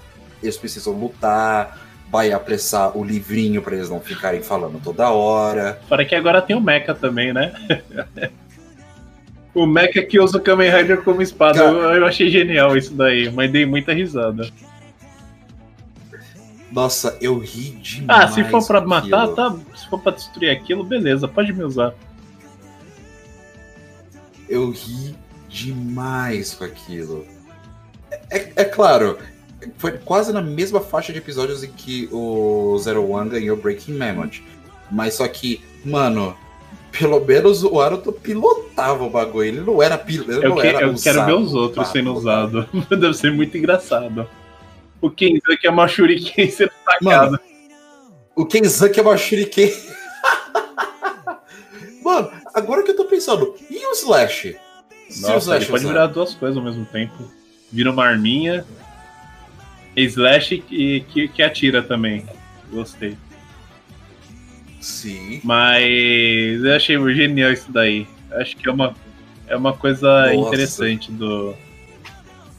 [0.42, 1.78] eles precisam lutar,
[2.10, 5.80] vai apressar o livrinho pra eles não ficarem falando toda hora.
[5.88, 7.52] Fora que agora tem o Mecha também, né?
[9.54, 11.58] o Mecha que usa o Kamen Rider como espada.
[11.58, 11.70] Cara.
[11.70, 14.48] Eu, eu achei genial isso daí, mas dei muita risada.
[16.70, 18.22] Nossa, eu ri demais.
[18.24, 19.56] Ah, se for pra com matar, tá.
[19.76, 21.94] Se for pra destruir aquilo, beleza, pode me usar.
[24.48, 25.14] Eu ri
[25.48, 27.26] demais com aquilo.
[28.30, 29.18] É, é claro,
[29.76, 34.40] foi quase na mesma faixa de episódios em que o Zero One ganhou Breaking Mammoth.
[34.90, 36.34] Mas só que, mano,
[36.92, 39.44] pelo menos o Aruto pilotava o bagulho.
[39.48, 40.32] Ele não era piloto.
[40.32, 42.66] Eu, não que- era eu quero ver usado os outros sendo usados.
[42.88, 44.26] Deve ser muito engraçado.
[45.00, 47.40] O Kenzo que é uma shuriken sendo Mano, tacado.
[48.34, 49.72] o que é uma shuriken.
[52.02, 54.56] Mano, agora que eu tô pensando, e o Slash?
[55.08, 57.30] Se o Nossa, Slash ele pode virar duas coisas ao mesmo tempo.
[57.70, 58.64] Vira uma arminha.
[59.96, 62.26] Slash que, que, que atira também.
[62.70, 63.16] Gostei.
[64.80, 65.40] Sim.
[65.44, 68.06] Mas eu achei genial isso daí.
[68.32, 68.94] Acho que é uma,
[69.46, 70.34] é uma coisa Nossa.
[70.34, 71.54] interessante do.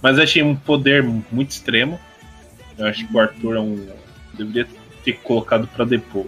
[0.02, 2.00] Mas eu achei um poder muito extremo.
[2.80, 3.88] Eu acho que o Arthur é um.
[4.34, 4.68] Deveria
[5.04, 6.28] ter colocado pra depois.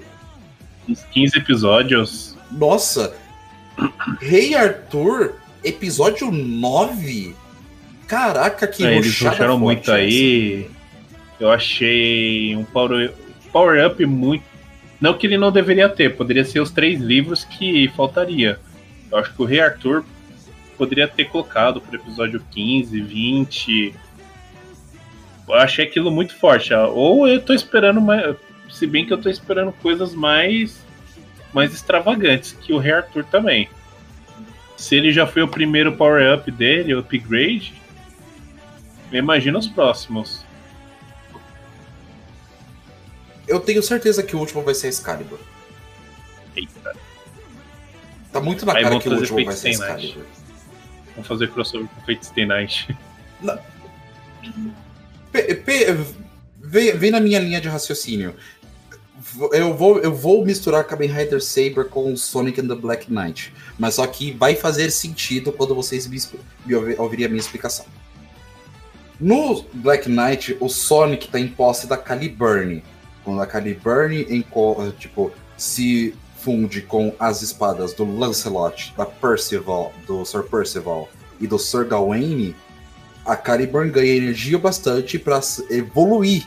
[0.88, 2.36] Uns 15 episódios.
[2.52, 3.16] Nossa!
[4.20, 7.34] Rei Arthur, episódio 9?
[8.08, 9.94] Caraca, que É, eles forte muito essa.
[9.94, 10.70] aí.
[11.40, 13.14] Eu achei um power,
[13.52, 14.44] power up muito.
[15.00, 18.60] Não que ele não deveria ter, poderia ser os três livros que faltaria.
[19.10, 20.04] Eu acho que o Rei Arthur
[20.78, 23.96] poderia ter colocado pro episódio 15, 20.
[25.52, 26.74] Eu achei aquilo muito forte.
[26.74, 28.36] Ou eu tô esperando mais.
[28.70, 30.80] Se bem que eu tô esperando coisas mais.
[31.54, 33.70] mais extravagantes que o Rei Arthur também.
[34.78, 37.74] Se ele já foi o primeiro power up dele, o upgrade,
[39.12, 40.44] imagina os próximos.
[43.48, 45.38] Eu tenho certeza que o último vai ser Excalibur.
[46.56, 46.96] Eita,
[48.32, 50.06] Tá muito na Aí cara que o último vai ser Stay Night.
[50.08, 50.26] Excalibur.
[51.12, 52.98] vamos fazer crossover com Fate Stay Night.
[56.60, 58.36] Vem, vem na minha linha de raciocínio.
[59.52, 63.54] Eu vou, eu vou misturar Kamen Rider Saber com Sonic and the Black Knight.
[63.78, 66.18] Mas só que vai fazer sentido quando vocês me,
[66.66, 67.86] me ouvi- ouvirem a minha explicação.
[69.20, 72.84] No Black Knight, o Sonic tá em posse da Caliburn.
[73.24, 74.26] Quando a Caliburn
[74.98, 81.08] tipo, se funde com as espadas do Lancelot, da Percival, do Sir Percival
[81.40, 82.56] e do Sir Gawain,
[83.26, 86.46] a Caliburn ganha energia bastante para evoluir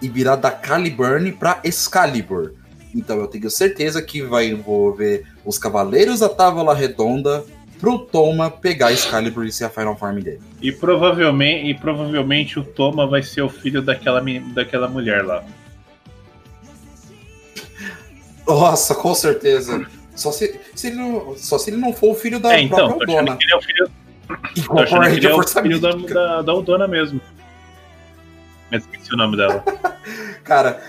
[0.00, 2.52] e virar da Caliburn para Excalibur.
[2.94, 7.44] Então eu tenho certeza que vai envolver os Cavaleiros da Távola Redonda
[7.80, 10.40] pro Toma pegar Excalibur e ser a Final Form dele.
[10.62, 14.22] E provavelmente, e provavelmente o Toma vai ser o filho daquela,
[14.54, 15.44] daquela mulher lá.
[18.46, 19.86] Nossa, com certeza.
[20.14, 22.88] Só se, se ele não, só se ele não for o filho da é, então,
[22.88, 23.36] própria Dona.
[23.36, 23.90] que ele é o filho,
[24.26, 26.54] tô Igual achando Power que ele é Ranger Força filho da, da, da
[26.88, 27.20] mesmo.
[28.70, 29.62] Mas esqueci o nome dela.
[30.44, 30.82] Cara,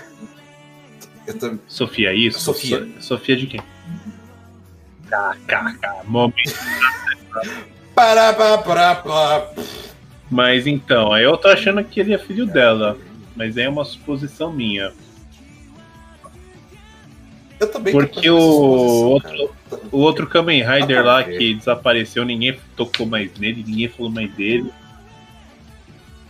[1.38, 1.58] tô...
[1.66, 2.40] Sofia, isso?
[2.40, 2.78] Sofia.
[2.98, 3.60] So- Sofia de quem?
[5.08, 6.54] KKK, momento.
[7.94, 9.50] Pará, pará, pará, pará.
[10.30, 12.98] Mas então, aí eu tô achando que ele é filho dela.
[13.36, 14.92] Mas é uma suposição minha.
[17.58, 19.82] Eu também tô Porque o suposição, outro, cara.
[19.92, 21.38] o outro Kamen Rider lá ver.
[21.38, 24.70] que desapareceu, ninguém tocou mais nele, ninguém falou mais dele.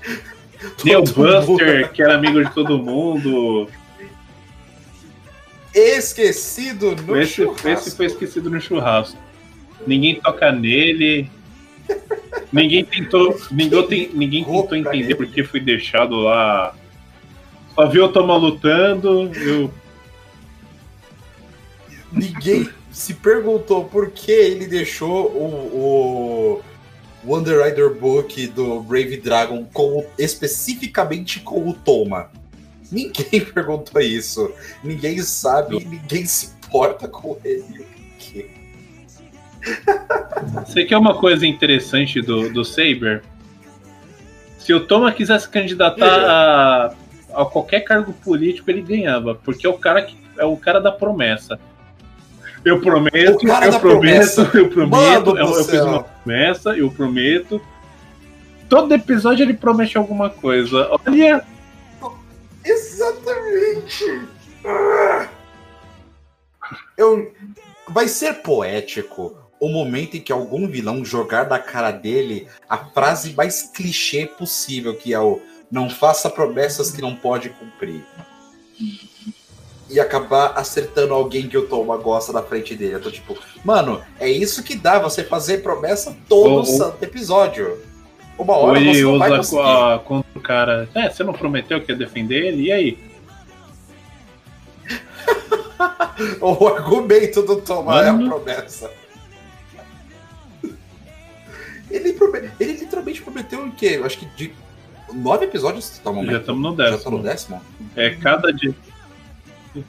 [0.85, 1.13] Mundo-
[1.47, 3.69] Buster, que era amigo de todo mundo.
[5.75, 7.69] Esquecido no Esse, churrasco.
[7.69, 9.19] esse foi esquecido no churrasco.
[9.87, 11.31] Ninguém toca nele.
[12.53, 13.39] Ninguém tentou.
[13.51, 15.15] Ninguém, tem, ninguém tentou entender nele.
[15.15, 16.75] por que foi deixado lá.
[17.75, 19.31] Só viu o Toma lutando.
[19.35, 19.71] Eu,
[22.17, 26.63] Ninguém se perguntou por que ele deixou o,
[27.25, 32.31] o Wonder Rider Book do Brave Dragon com especificamente com o Toma.
[32.91, 34.51] Ninguém perguntou isso.
[34.83, 37.85] Ninguém sabe, ninguém se importa com ele.
[40.67, 43.23] Você quer uma coisa interessante do, do Saber?
[44.59, 46.27] Se o Toma quisesse candidatar É.
[46.27, 46.95] a,
[47.43, 50.93] a qualquer cargo político, ele ganhava, porque é o cara que é o cara da
[50.93, 51.59] promessa.
[52.67, 54.51] Eu prometo, O cara eu da prometo, promessa.
[54.59, 57.61] eu prometo, Mano eu, do eu fiz uma promessa, eu prometo.
[58.69, 60.89] Todo episódio ele promete alguma coisa.
[61.07, 61.45] Olha,
[62.65, 64.05] Exatamente.
[66.99, 67.33] Eu...
[67.89, 73.33] Vai ser poético o momento em que algum vilão jogar da cara dele a frase
[73.35, 75.41] mais clichê possível, que é o
[75.71, 78.05] não faça promessas que não pode cumprir.
[79.89, 82.95] E acabar acertando alguém que o Toma gosta na frente dele.
[82.95, 87.79] Eu tô tipo, mano, é isso que dá você fazer promessa todo Ou- santo episódio.
[88.39, 89.63] Uma ou hora você não vai usa conseguir.
[89.63, 90.89] a- contra o cara.
[90.95, 92.65] É, você não prometeu que ia defender ele?
[92.65, 92.99] E aí?
[96.41, 98.29] O argumento do Toma é a Mano.
[98.41, 98.91] promessa.
[101.91, 103.93] Ele, prome- ele literalmente prometeu o quê?
[103.97, 104.53] Eu acho que de
[105.13, 107.23] nove episódios tá no Já estamos no Já tá no décimo.
[107.23, 107.63] décimo?
[107.95, 108.75] É cada dia.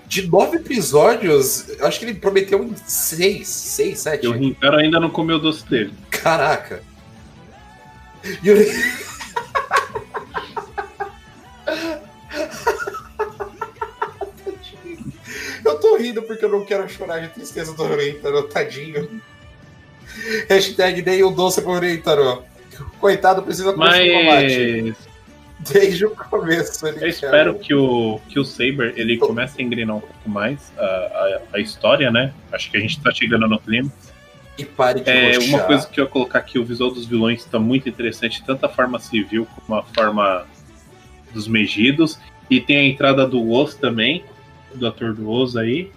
[0.08, 4.26] De nove episódios, acho que ele prometeu em seis, seis, sete.
[4.26, 5.94] E o Rincaro ainda não comeu o doce dele.
[6.10, 6.84] Caraca.
[8.44, 8.58] E eu...
[15.66, 19.22] Eu tô rindo porque eu não quero chorar de tristeza do Rentaro, tadinho.
[20.50, 22.44] Hashtag dei um doce pro Rentaro.
[23.00, 24.96] Coitado, precisa comer chocolate.
[25.74, 27.07] Desde o começo eu quer.
[27.09, 31.39] espero que o, que o Saber ele comece a engrenar um pouco mais a, a,
[31.53, 32.34] a história, né?
[32.51, 33.91] Acho que a gente tá chegando no clima.
[34.57, 35.49] E pare de É, roxar.
[35.49, 38.65] uma coisa que eu ia colocar aqui, o visual dos vilões está muito interessante, tanto
[38.65, 40.45] a forma civil como a forma
[41.34, 42.20] dos megidos.
[42.49, 44.24] E tem a entrada do Oz também,
[44.74, 45.91] do ator do Oz aí.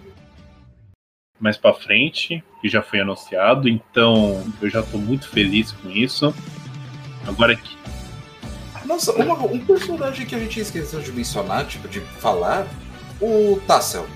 [1.39, 3.67] Mais pra frente, que já foi anunciado.
[3.67, 6.33] Então eu já tô muito feliz com isso.
[7.27, 7.80] Agora que.
[8.85, 12.67] Nossa, uma- um personagem que a gente esqueceu de mencionar, tipo, de falar,
[13.21, 14.07] o Tassel.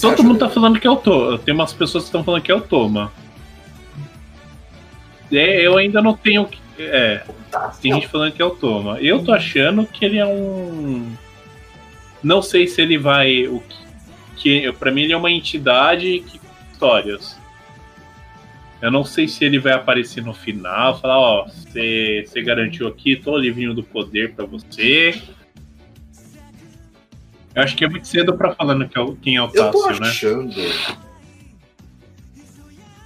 [0.00, 1.38] Todo mundo tá falando que é o Toma.
[1.38, 3.12] Tem umas pessoas que estão falando que é o Toma.
[5.32, 6.48] É, eu ainda não tenho.
[6.78, 7.22] É.
[7.80, 8.98] Tem gente falando que é o Toma.
[9.00, 11.12] Eu tô achando que ele é um.
[12.22, 13.46] Não sei se ele vai.
[13.48, 13.62] O
[14.36, 16.40] que, que para mim ele é uma entidade que
[16.72, 17.38] histórias.
[18.82, 23.32] Eu não sei se ele vai aparecer no final, falar, ó, você garantiu aqui, tô
[23.32, 25.20] o livrinho do poder pra você.
[27.54, 29.50] Eu acho que é muito cedo pra falar no que é o- quem é o
[29.52, 30.08] Eu tô Tássio, né?
[30.08, 30.60] achando.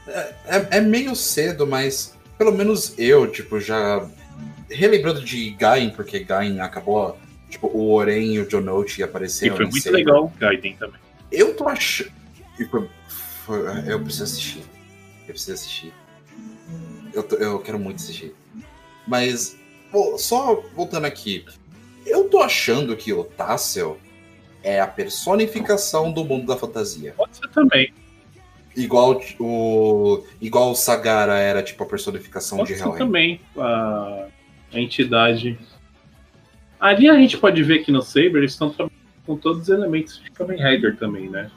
[0.07, 4.07] É, é- é meio cedo, mas pelo menos eu, tipo, já.
[4.71, 7.19] Relembrando de Gain, porque Gain acabou.
[7.51, 9.57] Tipo, o Oren e o John Note E apareceram.
[9.57, 9.99] foi muito Saber.
[9.99, 11.01] legal o Gaiden também.
[11.31, 12.11] Eu tô achando.
[13.45, 14.63] foi- Eu preciso assistir.
[15.27, 15.93] Eu preciso assistir.
[17.13, 18.35] Eu, tô- eu quero muito assistir.
[19.07, 19.59] Mas,
[19.91, 21.45] pô, só voltando aqui.
[22.07, 23.99] Eu tô achando que o Tassel
[24.63, 27.15] é a personificação do mundo da fantasia.
[27.17, 27.93] Pode ser também.
[28.77, 30.25] Igual o.
[30.41, 32.99] Igual o Sagara era tipo a personificação Pode de ser Helheim.
[32.99, 34.27] também a,
[34.73, 35.59] a entidade.
[36.81, 40.21] Ali a gente pode ver que no Saber eles estão trabalhando com todos os elementos
[40.23, 41.51] de Kamen Rider também, né?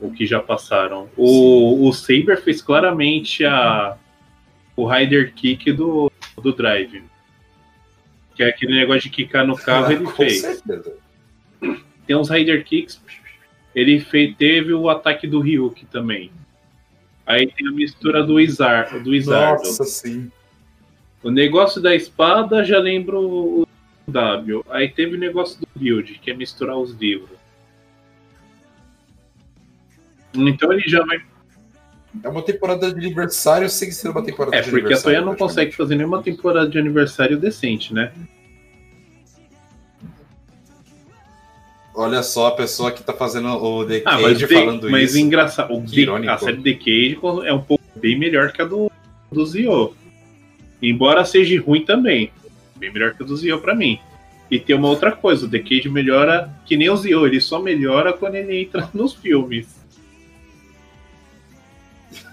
[0.00, 1.08] O que já passaram.
[1.16, 3.96] O, o Saber fez claramente a,
[4.76, 6.10] o Rider Kick do,
[6.42, 7.02] do Drive.
[8.34, 10.40] Que é aquele negócio de quicar no carro, ele fez.
[10.40, 10.96] certeza.
[12.06, 13.00] Tem uns Rider Kicks.
[13.74, 16.30] Ele fez, teve o ataque do Ryuk também.
[17.26, 19.64] Aí tem a mistura do, Izar, do Izardo.
[19.64, 20.30] Nossa, sim.
[21.22, 23.68] O negócio da espada já lembro o
[24.06, 24.64] W.
[24.68, 27.38] Aí teve o negócio do build, que é misturar os livros.
[30.34, 31.20] Então ele já vai.
[32.22, 35.18] É uma temporada de aniversário sem ser uma temporada É, de porque a aniversário.
[35.18, 38.12] Toya não consegue fazer nenhuma temporada de aniversário decente, né?
[41.94, 45.10] Olha só a pessoa que tá fazendo o The Ah, Cage mas, de- falando mas
[45.10, 45.18] isso.
[45.20, 45.72] engraçado.
[45.74, 48.90] O The- a série The Cage é um pouco bem melhor que a do,
[49.30, 49.94] do Zio.
[50.82, 52.32] Embora seja ruim também.
[52.76, 54.00] Bem melhor que a do Zio pra mim.
[54.50, 57.60] E tem uma outra coisa, o The Cage melhora que nem o Zio, ele só
[57.62, 59.83] melhora quando ele entra nos filmes.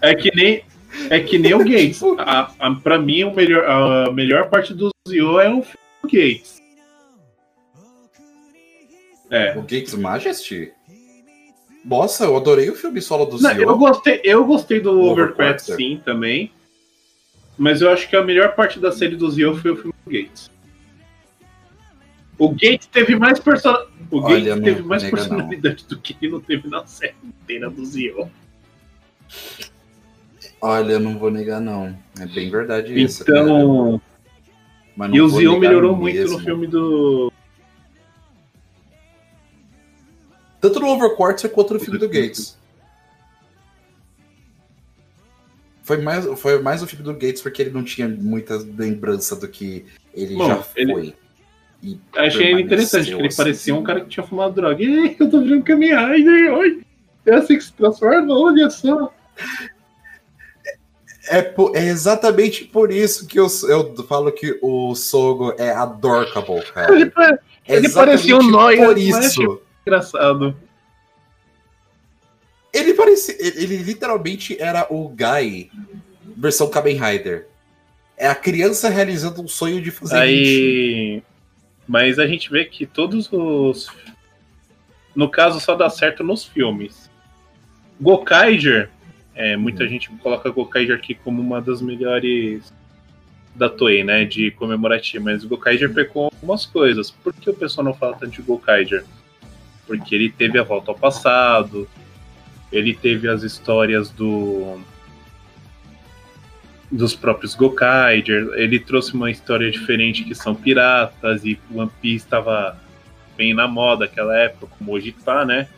[0.01, 0.63] É que nem,
[1.09, 2.01] é que nem o Gates.
[2.19, 6.07] A, a, pra mim, o melhor, a melhor parte do Zio é o filme do
[6.09, 6.61] Gates.
[9.29, 9.57] É.
[9.57, 10.71] O Gates Majesty?
[11.85, 13.61] Nossa, eu adorei o filme solo do Não, Zio.
[13.63, 15.77] eu gostei, eu gostei do Overcraft Overcraft.
[15.77, 16.51] sim também.
[17.57, 20.11] Mas eu acho que a melhor parte da série do Zio foi o filme do
[20.11, 20.51] Gates.
[22.37, 23.89] O Gates teve mais personagens.
[24.09, 25.23] O Olha, Gates teve mais nega, não.
[25.23, 28.29] personalidade do que ele não teve na série inteira do Zio.
[30.61, 31.97] Olha, eu não vou negar, não.
[32.19, 33.25] É bem verdade isso.
[33.25, 33.39] cara.
[33.41, 34.01] Então,
[35.11, 36.37] e o Zion melhorou muito mesmo.
[36.37, 37.31] no filme do.
[40.59, 42.55] Tanto no Overquarter quanto no filme do Gates.
[45.81, 49.47] Foi mais, foi mais o filme do Gates porque ele não tinha muita lembrança do
[49.47, 50.81] que ele Bom, já foi.
[50.83, 51.15] ele-
[51.83, 53.81] E Achei interessante, que ele permaneceu parecia assim.
[53.81, 54.83] um cara que tinha fumado droga.
[54.83, 56.81] Ih, eu tô virando Kamen Rider, oi!
[57.25, 59.11] É assim que se transforma, olha só.
[61.31, 66.55] É, é exatamente por isso que eu, eu falo que o Sogo é adorkable,
[66.89, 67.11] Ele, cara.
[67.11, 69.61] pa- É Ele parecia um nóia, Por isso.
[69.85, 70.55] engraçado.
[72.73, 73.35] Ele parecia.
[73.39, 75.71] Ele, ele literalmente era o Guy,
[76.37, 77.47] versão Kamen Rider.
[78.17, 80.47] É a criança realizando um sonho de fazer hit.
[80.49, 81.23] Aí.
[81.87, 83.87] Mas a gente vê que todos os.
[85.15, 87.09] No caso, só dá certo nos filmes.
[87.99, 88.89] Gokaiger.
[89.35, 92.73] É, muita gente coloca Gokaiger aqui como uma das melhores
[93.55, 94.25] da Toei, né?
[94.25, 95.25] De comemorativo.
[95.25, 97.11] Mas o Gokaiger pecou algumas coisas.
[97.11, 99.05] Por que o pessoal não fala tanto de Gokaiger?
[99.87, 101.87] Porque ele teve a volta ao passado.
[102.71, 104.79] Ele teve as histórias do
[106.91, 108.49] dos próprios Gokaiger.
[108.55, 112.77] Ele trouxe uma história diferente que são piratas e One Piece estava
[113.37, 115.69] bem na moda naquela época, como hoje tá, né?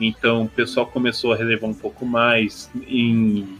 [0.00, 3.58] Então o pessoal começou a relevar um pouco mais em...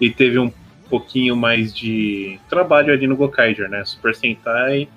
[0.00, 0.52] e teve um
[0.88, 3.84] pouquinho mais de trabalho ali no Gokaiger, né?
[3.84, 4.88] Super Sentai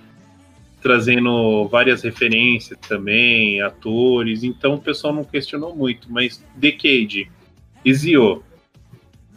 [0.81, 7.29] trazendo várias referências também, atores, então o pessoal não questionou muito, mas Decade
[7.83, 8.43] e Zio,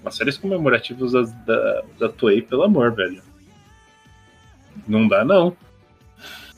[0.05, 3.22] as séries comemorativas das- da, da Toei, pelo amor, velho.
[4.86, 5.57] Não dá, não.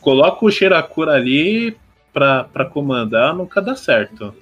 [0.01, 1.77] Coloca o Shirakura ali
[2.13, 4.35] pra, pra comandar, nunca dá certo.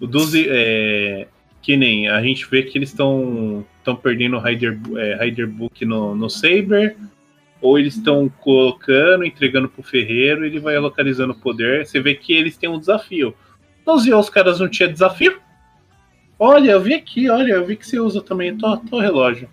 [0.00, 1.26] O Duzi, é,
[1.62, 5.84] que nem a gente vê que eles estão estão perdendo o Rider, é, Rider Book
[5.84, 6.96] no, no Saber,
[7.60, 11.86] ou eles estão colocando, entregando pro Ferreiro, ele vai localizando o poder.
[11.86, 13.34] Você vê que eles têm um desafio.
[13.98, 15.40] Zio, os caras não tinham desafio?
[16.38, 19.48] Olha, eu vi aqui, olha, eu vi que você usa também tô relógio.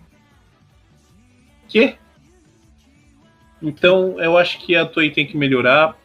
[1.70, 1.96] Que?
[3.62, 5.96] Então, eu acho que a Toei tem que melhorar.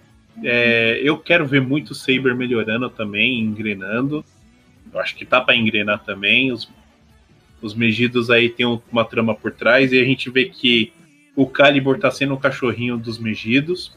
[0.44, 4.24] É, eu quero ver muito o Saber melhorando também, engrenando.
[4.92, 6.52] Eu acho que tá para engrenar também.
[6.52, 6.70] Os,
[7.60, 10.92] os Megidos aí tem um- uma trama por trás e a gente vê que
[11.34, 13.96] o Calibur tá sendo o cachorrinho dos Megidos.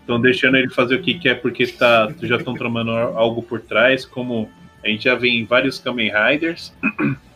[0.00, 4.04] Estão deixando ele fazer o que quer porque tá, já estão tramando algo por trás,
[4.04, 4.50] como
[4.84, 6.72] a gente já vê em vários Kamen Riders.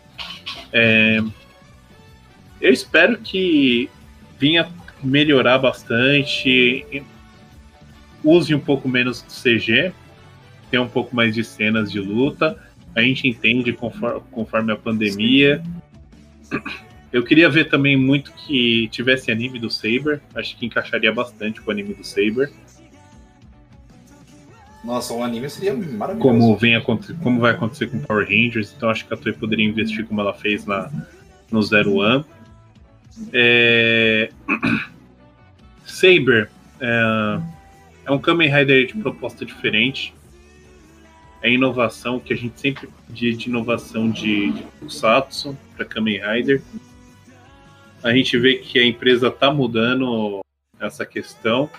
[0.72, 1.18] É,
[2.60, 3.88] eu espero que
[4.38, 4.68] vinha
[5.02, 7.04] melhorar bastante,
[8.22, 9.92] use um pouco menos de CG,
[10.70, 12.56] tenha um pouco mais de cenas de luta.
[12.94, 15.62] A gente entende conforme, conforme a pandemia.
[17.12, 20.20] Eu queria ver também muito que tivesse anime do Saber.
[20.34, 22.50] Acho que encaixaria bastante com o anime do Saber.
[24.82, 26.20] Nossa, um anime seria maravilhoso.
[26.20, 26.80] Como, vem
[27.22, 28.72] como vai acontecer com Power Rangers.
[28.76, 30.90] Então acho que a Toei poderia investir como ela fez na,
[31.50, 32.24] no Zero One.
[33.32, 34.30] É...
[35.84, 36.50] Saber
[36.80, 37.40] é...
[38.04, 40.14] é um Kamen Rider de proposta diferente.
[41.42, 44.66] É inovação que a gente sempre pedia de inovação de, de
[45.76, 46.62] para Kamen Rider.
[48.02, 50.40] A gente vê que a empresa está mudando
[50.80, 51.70] essa questão.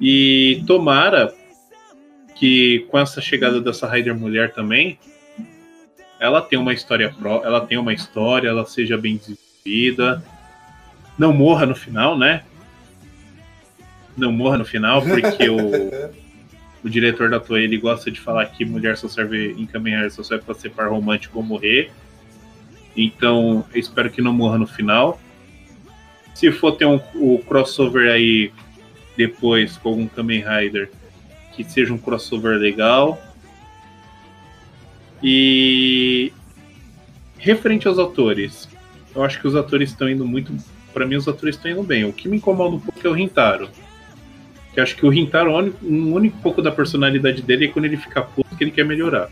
[0.00, 1.34] E tomara
[2.36, 4.98] que com essa chegada dessa Rider mulher também,
[6.18, 9.49] ela tem uma história pró, ela tem uma história, ela seja bem desenvolvida,
[11.18, 12.42] não morra no final, né?
[14.16, 15.58] Não morra no final, porque o,
[16.82, 20.10] o diretor da Toei ele gosta de falar que mulher só serve em Kamen Rider
[20.10, 21.90] só serve para ser par romântico ou morrer.
[22.96, 25.20] Então, eu espero que não morra no final.
[26.34, 28.52] Se for ter um, o crossover aí
[29.16, 30.90] depois com algum Kamen Rider,
[31.52, 33.20] que seja um crossover legal.
[35.22, 36.32] E
[37.36, 38.68] referente aos atores,
[39.14, 40.52] eu acho que os atores estão indo muito.
[40.92, 42.04] Para mim, os atores estão indo bem.
[42.04, 43.68] O que me incomoda um pouco é o Rintaro.
[44.72, 47.84] Que acho que o Rintaro, o único- um único pouco da personalidade dele é quando
[47.86, 49.28] ele fica puto que ele quer melhorar.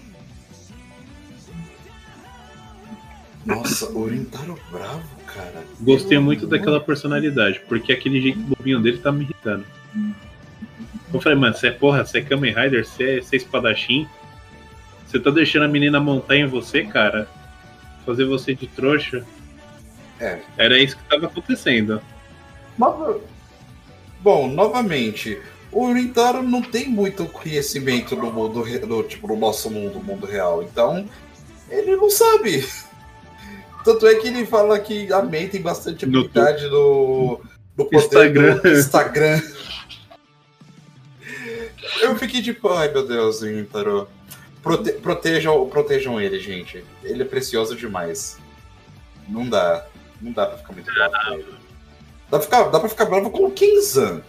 [3.47, 5.65] Nossa, o Orintaro bravo, cara.
[5.81, 9.65] Gostei muito daquela personalidade, porque aquele jeito bobinho dele tá me irritando.
[11.13, 14.07] Eu falei, mano, você é porra, você é Kamen Rider, você é, você é espadachim.
[15.07, 17.27] Você tá deixando a menina montar em você, cara?
[18.05, 19.25] Fazer você de trouxa.
[20.21, 20.41] É.
[20.57, 22.01] Era isso que tava acontecendo.
[22.77, 23.21] Nova-
[24.21, 25.41] Bom, novamente,
[25.71, 30.63] o Rintaro não tem muito conhecimento do mundo, do, tipo, do nosso mundo, mundo real.
[30.63, 31.09] Então,
[31.71, 32.67] ele não sabe.
[33.85, 37.41] Tanto é que ele fala que a Mei tem bastante habilidade no,
[37.77, 38.57] no poder Instagram.
[38.59, 39.43] do Instagram.
[42.01, 44.09] Eu fiquei tipo, ai meu Deus, Rintaro.
[44.63, 46.85] Prote- protejam, protejam ele, gente.
[47.05, 48.37] Ele é precioso demais.
[49.29, 49.87] Não dá.
[50.21, 51.45] Não dá pra ficar muito bravo com ele.
[52.31, 54.23] Dá pra ficar, dá pra ficar bravo com o Kenzan.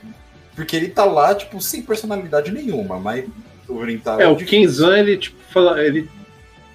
[0.56, 3.26] Porque ele tá lá, tipo, sem personalidade nenhuma, mas
[3.68, 4.36] o Rintaro É, o.
[4.36, 6.10] Kenzan, ele, tipo, fala, ele,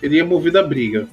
[0.03, 1.09] ele é movido a briga.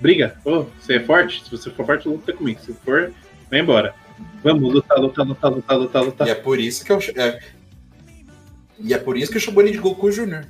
[0.00, 0.36] Briga?
[0.44, 1.42] Ô, você é forte?
[1.44, 2.60] Se você for forte, luta comigo.
[2.60, 3.12] Se for,
[3.50, 3.94] vai embora.
[4.42, 6.28] Vamos, lutar, lutar, lutar, lutar, lutar, lutar.
[6.28, 6.98] E é por isso que eu.
[7.16, 7.40] É...
[8.80, 10.44] E é por isso que eu chamo ele de Goku Jr.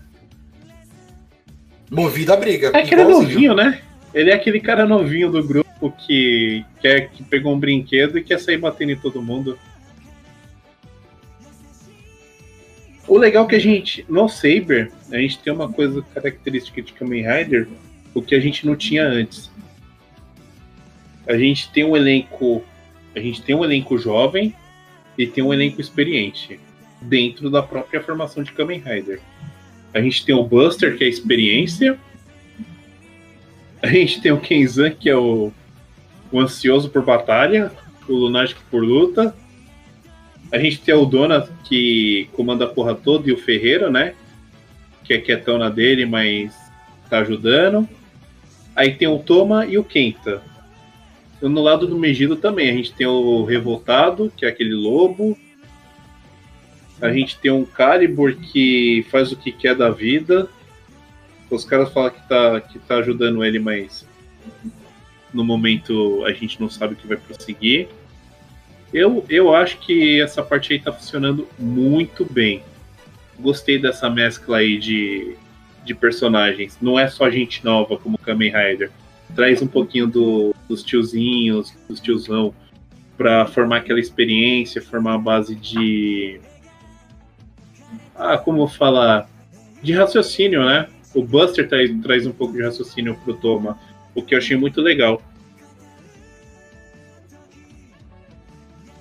[1.91, 2.71] Movido a briga.
[2.75, 3.29] É aquele igualzinho.
[3.31, 3.81] novinho, né?
[4.13, 8.39] Ele é aquele cara novinho do grupo que, quer, que pegou um brinquedo e quer
[8.39, 9.59] sair batendo em todo mundo.
[13.07, 16.93] O legal é que a gente, no Saber, a gente tem uma coisa característica de
[16.93, 17.69] Kamen Rider,
[18.15, 19.51] o que a gente não tinha antes.
[21.27, 22.65] A gente tem um elenco,
[23.15, 24.55] a gente tem um elenco jovem
[25.17, 26.59] e tem um elenco experiente
[27.01, 29.21] dentro da própria formação de Kamen Rider.
[29.95, 31.99] A gente tem o Buster, que é a experiência,
[33.83, 35.53] a gente tem o Kenzan, que é o,
[36.31, 37.73] o ansioso por batalha,
[38.09, 39.35] o lunático por luta.
[40.53, 44.15] A gente tem o Dona, que comanda a porra toda, e o Ferreira, né?
[45.05, 46.55] Que é quietão na dele, mas
[47.09, 47.89] tá ajudando.
[48.75, 50.43] Aí tem o Toma e o Kenta.
[51.41, 55.37] No lado do Megido também, a gente tem o Revoltado, que é aquele lobo.
[57.01, 60.49] A gente tem um Calibur que faz o que quer da vida.
[61.51, 64.07] Os caras falam que tá, que tá ajudando ele, mas
[65.33, 67.89] no momento a gente não sabe o que vai prosseguir.
[68.93, 72.63] Eu, eu acho que essa parte aí tá funcionando muito bem.
[73.39, 75.37] Gostei dessa mescla aí de,
[75.85, 76.79] de personagens.
[76.81, 78.91] Não é só gente nova como Kamen Rider.
[79.37, 82.55] Traz um pouquinho do- dos tiozinhos, dos tiozão,
[83.17, 86.41] pra formar aquela experiência, formar a base de.
[88.17, 89.29] Ah, como falar?
[89.83, 90.89] De raciocínio, né?
[91.15, 93.79] O Buster traz, traz um pouco de raciocínio pro Toma,
[94.19, 95.23] o que eu achei muito legal.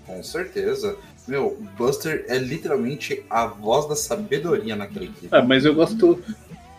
[0.06, 0.98] Com certeza.
[1.28, 5.28] Meu, Buster é literalmente a voz da sabedoria naquela equipe.
[5.32, 6.24] Ah, mas eu gosto.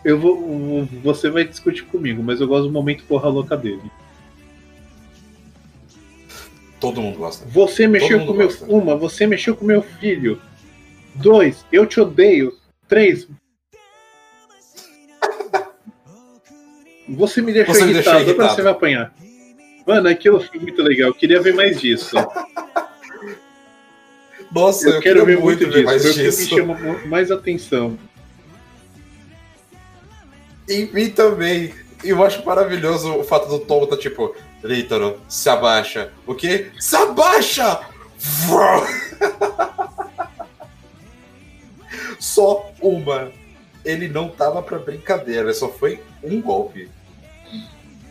[0.03, 0.85] Eu vou.
[1.03, 3.91] Você vai discutir comigo, mas eu gosto do momento porra louca dele.
[6.79, 7.45] Todo mundo gosta.
[7.47, 8.47] Você mexeu com meu.
[8.47, 8.65] gosta.
[8.65, 10.41] Uma, você mexeu com meu filho.
[11.13, 12.57] Dois, eu te odeio.
[12.87, 13.27] Três.
[17.15, 19.13] Você me deixou Você me irritado, agora você vai apanhar.
[19.85, 21.09] Mano, aquilo foi muito legal.
[21.09, 22.15] Eu queria ver mais disso.
[24.51, 25.83] Nossa, Eu, eu, quero ver muito ver disso.
[25.85, 26.49] mais Foi o que me disso.
[26.49, 27.97] chama mais atenção.
[30.69, 31.73] Em mim também.
[32.03, 36.11] E eu acho maravilhoso o fato do Tom tá tipo, Leitoro, se abaixa.
[36.25, 36.69] O quê?
[36.79, 37.81] Se abaixa!
[42.19, 43.31] Só uma.
[43.83, 46.89] Ele não tava pra brincadeira, só foi um golpe.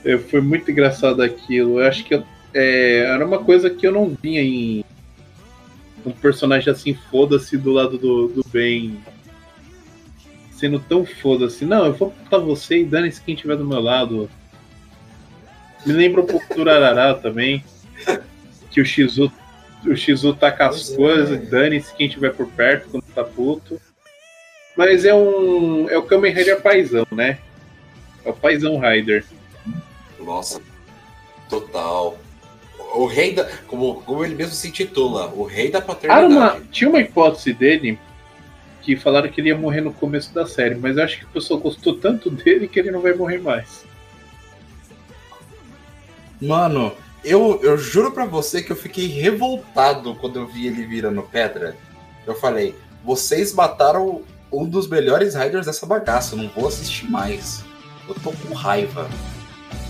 [0.04, 1.80] É, foi muito engraçado aquilo.
[1.80, 4.84] Eu acho que eu- é, era uma coisa que eu não vinha em
[6.06, 8.98] um personagem assim, foda-se do lado do, do bem.
[10.52, 11.64] Sendo tão foda-se.
[11.64, 14.28] Não, eu vou botar você e dane-se quem tiver do meu lado.
[15.86, 17.64] Me lembra um pouco do Arará também.
[18.70, 19.32] Que o Shizu,
[19.86, 20.96] o Shizu taca as é.
[20.96, 23.80] coisas, dane-se quem tiver por perto quando tá puto.
[24.76, 25.88] Mas é um.
[25.88, 27.38] É o Kamen Rider paizão, né?
[28.24, 29.24] É o paizão Rider.
[30.20, 30.60] Nossa,
[31.48, 32.18] total.
[32.94, 33.44] O rei da.
[33.66, 36.32] Como, como ele mesmo se intitula, o rei da paternidade.
[36.32, 37.98] uma, tinha uma hipótese dele
[38.82, 41.28] que falaram que ele ia morrer no começo da série, mas eu acho que o
[41.28, 43.84] pessoal gostou tanto dele que ele não vai morrer mais.
[46.40, 51.22] Mano, eu, eu juro pra você que eu fiquei revoltado quando eu vi ele virando
[51.22, 51.76] pedra.
[52.26, 52.74] Eu falei,
[53.04, 54.22] vocês mataram
[54.52, 57.64] um dos melhores riders dessa bagaça, eu não vou assistir mais.
[58.08, 59.08] Eu tô com raiva.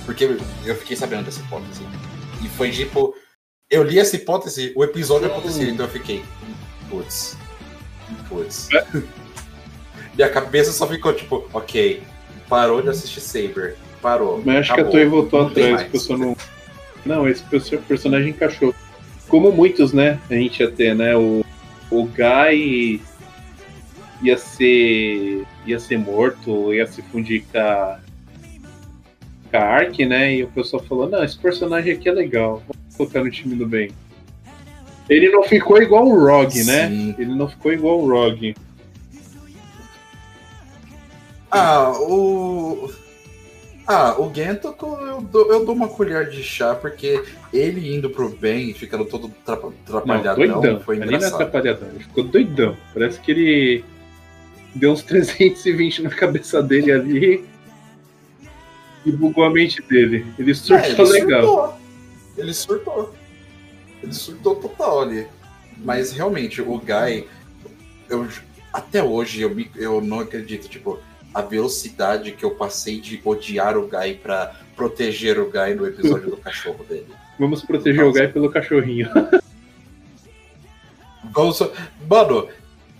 [0.09, 0.25] Porque
[0.65, 1.83] eu fiquei sabendo dessa hipótese.
[2.43, 3.15] E foi tipo,
[3.69, 6.25] eu li essa hipótese, o episódio aconteceu, então eu fiquei,
[6.89, 7.37] putz,
[8.27, 8.71] putz.
[10.17, 12.03] Minha cabeça só ficou tipo, ok,
[12.49, 13.77] parou de assistir Saber.
[14.01, 14.41] Parou.
[14.43, 16.37] Mas acho que a acabou, Toei voltou atrás, o pessoal não.
[17.05, 18.75] Não, esse perso- personagem encaixou.
[19.29, 20.19] Como muitos, né?
[20.31, 21.15] A gente ia ter, né?
[21.15, 21.45] O,
[21.91, 23.03] o Guy
[24.23, 25.45] ia ser.
[25.67, 28.01] ia ser morto, ia se fundir com a.
[29.57, 30.35] a Ark, né?
[30.37, 33.67] E o pessoal falou, não, esse personagem aqui é legal, vamos colocar no time do
[33.67, 33.91] bem.
[35.09, 37.15] Ele não ficou igual o Rogue, né?
[37.19, 38.55] Ele não ficou igual o Rogue.
[41.51, 42.91] Ah, o.
[43.87, 48.29] Ah, o Gento eu dou, eu dou uma colher de chá, porque ele indo pro
[48.29, 50.81] bem e ficando todo trapa- Não, atrapalhadão doidão.
[50.81, 51.41] foi Ali na engraçado.
[51.41, 51.89] atrapalhadão.
[51.89, 52.77] Ele ficou doidão.
[52.93, 53.85] Parece que ele
[54.75, 57.45] deu uns 320 na cabeça dele ali
[59.09, 60.27] e bugou a mente dele.
[60.39, 61.43] Ele É, surtou ele legal.
[61.43, 61.79] surtou.
[62.37, 63.15] Ele surtou.
[64.03, 65.27] Ele surtou total ali.
[65.79, 67.27] Mas realmente, o Guy,
[68.09, 68.27] eu,
[68.73, 70.99] até hoje eu, me- eu não acredito, tipo,
[71.35, 76.31] a velocidade que eu passei de odiar o Guy pra proteger o Guy no episódio
[76.31, 77.07] do cachorro dele.
[77.39, 79.09] Vamos proteger o Guy pelo cachorrinho.
[81.33, 81.61] Vamos
[82.09, 82.49] Mano,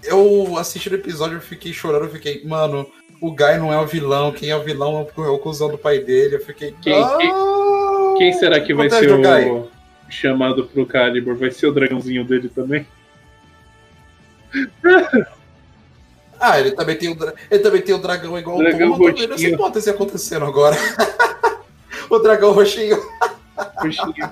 [0.09, 2.89] eu assisti o episódio, eu fiquei chorando, eu fiquei, mano,
[3.21, 5.99] o Guy não é o vilão, quem é o vilão é o cuzão do pai
[6.01, 6.37] dele.
[6.37, 6.75] Eu fiquei.
[6.83, 9.69] Quem- quem- "Ah, Quem será que vai ser o Guy."
[10.11, 11.35] chamado pro Calibur?
[11.37, 12.87] Vai ser o dragãozinho dele também?
[16.41, 19.09] Ah, ele também tem o, dra- ele também tem o dragão igual Dragão o Tom,
[19.09, 19.35] eu tô vendo roxinho.
[19.35, 20.77] essa hipótese acontecendo agora.
[22.09, 22.97] o dragão roxinho.
[23.81, 24.31] Coxinha.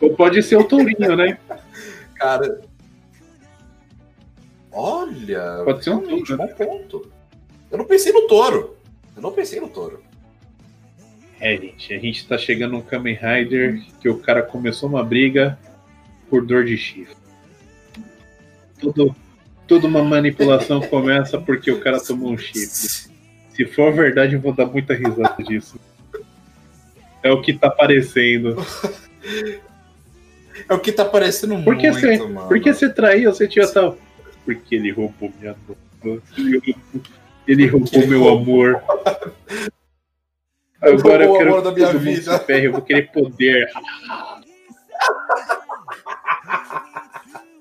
[0.00, 1.36] Ou pode ser o tourinho, né?
[2.14, 2.60] Cara.
[4.80, 5.62] Olha.
[5.64, 7.10] Pode ser um touro, bom ponto.
[7.68, 8.76] Eu não pensei no touro.
[9.16, 10.00] Eu não pensei no touro.
[11.40, 15.58] É, gente, a gente tá chegando num Kamen Rider que o cara começou uma briga
[16.30, 17.16] por dor de chifre.
[18.78, 19.16] Tudo,
[19.66, 23.10] tudo uma manipulação começa porque o cara tomou um chifre.
[23.50, 25.80] Se for verdade, eu vou dar muita risada disso.
[27.20, 28.56] É o que tá parecendo.
[30.68, 32.48] É o que tá parecendo Por que muito, você, mano.
[32.48, 33.32] por que você traiu?
[33.32, 33.96] Você tinha tal.
[34.48, 35.54] Porque ele roubou minha
[36.02, 36.22] noiva.
[37.46, 38.82] Ele roubou meu amor.
[40.80, 43.68] Agora eu quero que todo mundo se ferre, eu vou querer poder.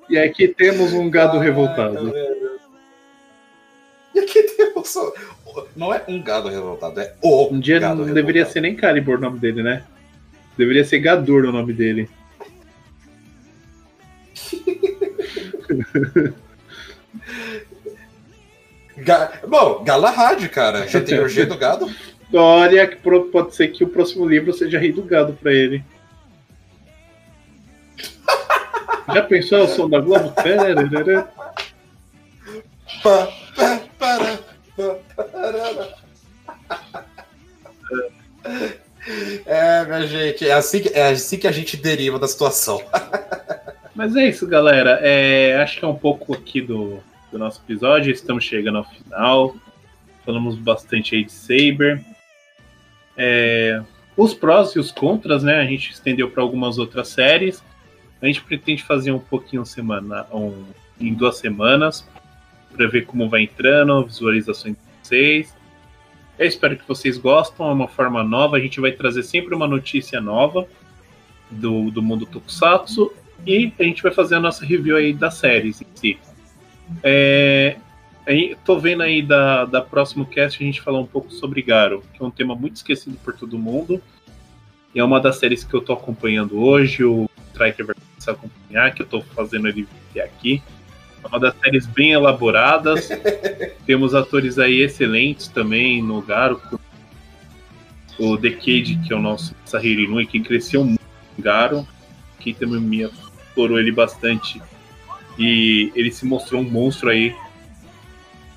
[0.09, 2.13] E aqui temos um gado revoltado.
[4.15, 4.95] E aqui temos.
[5.75, 7.53] Não é um gado revoltado, é o.
[7.53, 8.53] Um dia não deveria revoltado.
[8.53, 9.83] ser nem Calibur o nome dele, né?
[10.57, 12.09] Deveria ser Gadur o nome dele.
[19.07, 19.31] Ga...
[19.47, 20.85] Bom, Galahad, cara.
[20.85, 21.89] Já tem o G do gado?
[22.33, 25.81] Olha, que pode ser que o próximo livro seja Rei do Gado pra ele.
[29.13, 30.33] Já pensou o som da Globo?
[33.97, 34.39] Para.
[39.45, 42.83] É, minha gente, é assim, que, é assim que a gente deriva da situação.
[43.95, 44.99] Mas é isso, galera.
[45.01, 47.01] É, acho que é um pouco aqui do,
[47.31, 48.11] do nosso episódio.
[48.11, 49.55] Estamos chegando ao final.
[50.25, 52.03] Falamos bastante aí de Saber.
[53.15, 53.81] É,
[54.15, 55.59] os prós e os contras, né?
[55.59, 57.63] A gente estendeu para algumas outras séries.
[58.21, 60.65] A gente pretende fazer um pouquinho semana, um,
[60.99, 62.07] em duas semanas,
[62.75, 65.55] para ver como vai entrando, visualizações de vocês.
[66.37, 68.57] Eu espero que vocês gostem, é uma forma nova.
[68.57, 70.67] A gente vai trazer sempre uma notícia nova
[71.49, 73.13] do, do mundo Tokusatsu
[73.45, 76.17] e a gente vai fazer a nossa review aí das séries em si.
[77.03, 77.77] É,
[78.65, 82.21] tô vendo aí da, da próximo cast a gente falar um pouco sobre Garo, que
[82.21, 84.01] é um tema muito esquecido por todo mundo.
[84.93, 88.33] E é uma das séries que eu tô acompanhando hoje, o Striker vai começar a
[88.33, 90.61] acompanhar, que eu tô fazendo ele vir aqui.
[91.23, 93.09] É uma das séries bem elaboradas.
[93.85, 96.61] Temos atores aí excelentes também no Garo,
[98.19, 101.01] o Decade, que é o nosso Sahiri que cresceu muito
[101.37, 101.87] no Garo.
[102.39, 104.61] Que também me explorou ele bastante.
[105.37, 107.35] E ele se mostrou um monstro aí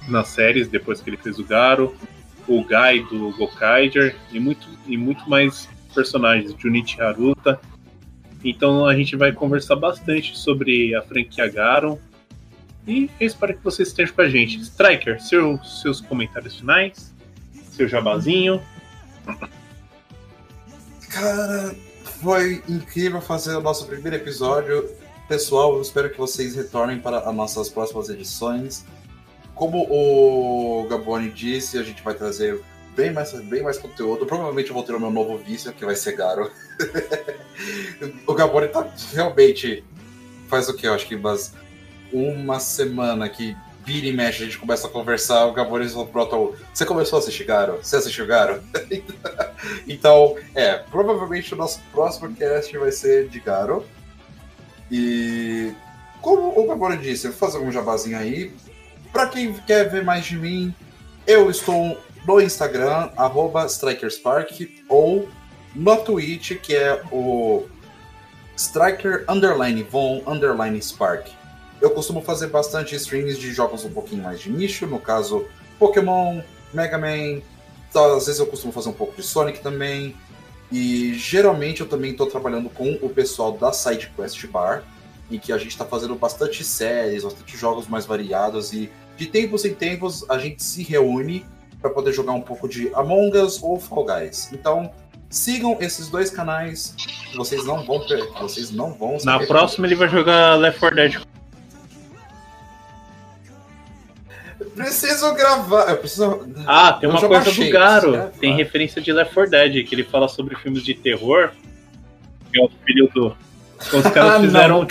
[0.09, 1.95] nas séries, depois que ele fez o Garo.
[2.49, 7.61] O Gai do Gokaiger e muito, e muito mais personagens, Junichi Haruta.
[8.43, 12.01] Então a gente vai conversar bastante sobre a franquia Garo.
[12.87, 14.59] E eu espero que vocês estejam com a gente.
[14.61, 17.15] Striker, seu, seus comentários finais,
[17.71, 18.61] seu jabazinho.
[21.11, 21.75] Cara,
[22.21, 24.89] foi incrível fazer o nosso primeiro episódio.
[25.31, 28.85] Pessoal, eu espero que vocês retornem para as nossas próximas edições.
[29.55, 32.61] Como o Gaboni disse, a gente vai trazer
[32.97, 34.27] bem mais, bem mais conteúdo.
[34.27, 36.51] Provavelmente eu vou ter o meu novo vício, que vai ser Garo.
[38.27, 39.85] o Gaboni tá realmente.
[40.49, 40.89] Faz o que?
[40.89, 41.55] Eu acho que umas
[42.13, 45.47] uma semana que vira e mexe, a gente começa a conversar.
[45.47, 46.57] O Gaboni brota o.
[46.75, 47.79] Você começou a assistir Garo?
[47.81, 48.61] Você assistiu Garo?
[49.87, 53.87] Então, é, provavelmente o nosso próximo cast vai ser de Garo.
[54.91, 55.73] E
[56.21, 58.53] como o Gabora disse, eu vou fazer um jabazinho aí.
[59.13, 60.75] Pra quem quer ver mais de mim,
[61.27, 65.29] eu estou no Instagram, arroba StrikerSpark, ou
[65.75, 67.67] no Twitch, que é o
[68.57, 71.29] Striker Underline Von Underline Spark.
[71.81, 75.47] Eu costumo fazer bastante streams de jogos um pouquinho mais de nicho, no caso
[75.79, 76.43] Pokémon,
[76.75, 77.41] Mega Man,
[77.91, 80.15] tá, às vezes eu costumo fazer um pouco de Sonic também.
[80.71, 84.85] E geralmente eu também estou trabalhando com o pessoal da Side Quest Bar,
[85.31, 89.65] em que a gente está fazendo bastante séries, bastante jogos mais variados e de tempos
[89.65, 91.45] em tempos a gente se reúne
[91.81, 94.51] para poder jogar um pouco de Among Us ou Fall Guys.
[94.53, 94.91] Então,
[95.29, 96.95] sigam esses dois canais,
[97.35, 98.27] vocês não vão per...
[98.41, 101.30] vocês não vão Na próxima ele vai jogar Left 4 Dead.
[104.75, 108.13] Preciso gravar, eu preciso Ah, tem Eu uma coisa do Garo.
[108.13, 111.51] preciso Tem referência de Left 4 Dead, que ele fala sobre filmes de terror.
[112.53, 113.37] Que é o filho do.
[113.93, 114.87] Os caras Ah, fizeram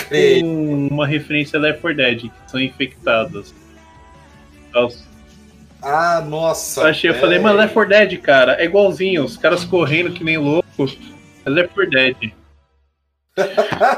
[0.92, 3.54] uma referência a Left 4 Dead, que são infectados.
[4.74, 4.90] Eu
[5.82, 6.84] Ah, nossa.
[6.84, 7.42] achei, eu falei, é.
[7.42, 10.98] mas Left 4 Dead, cara, é igualzinho, os caras correndo que nem loucos.
[11.46, 12.16] É Left 4 Dead.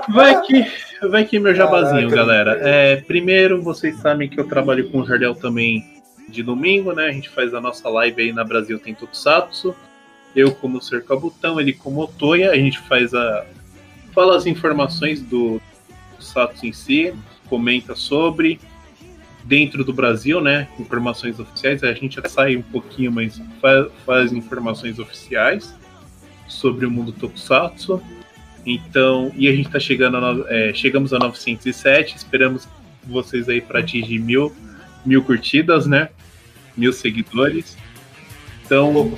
[0.09, 0.65] Vai que,
[1.07, 2.59] vai que meu jabazinho, Caraca, galera.
[2.61, 6.01] É, primeiro, vocês sabem que eu trabalho com o Jardel também
[6.31, 7.07] de domingo, né?
[7.07, 9.75] A gente faz a nossa live aí na Brasil Tem Tokusatsu.
[10.35, 12.51] Eu como Ser Cabutão, ele como Otoya.
[12.51, 13.45] A gente faz a.
[14.13, 15.61] Fala as informações do
[16.11, 17.13] Tokusatsu em si,
[17.49, 18.59] comenta sobre.
[19.43, 20.67] Dentro do Brasil, né?
[20.79, 21.83] Informações oficiais.
[21.83, 25.75] A gente sai um pouquinho, mas faz, faz informações oficiais
[26.47, 28.01] sobre o mundo Tokusatsu.
[28.65, 32.67] Então, e a gente tá chegando a, é, chegamos a 907, esperamos
[33.03, 34.55] vocês aí para atingir mil,
[35.05, 36.09] mil curtidas, né?
[36.77, 37.75] Mil seguidores.
[38.65, 39.17] Então,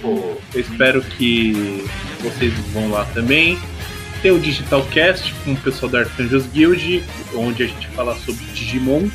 [0.54, 1.84] eu espero que
[2.22, 3.58] vocês vão lá também.
[4.22, 7.04] Tem o Digital Cast com o pessoal da Arcanjos Guild,
[7.36, 9.10] onde a gente fala sobre Digimon,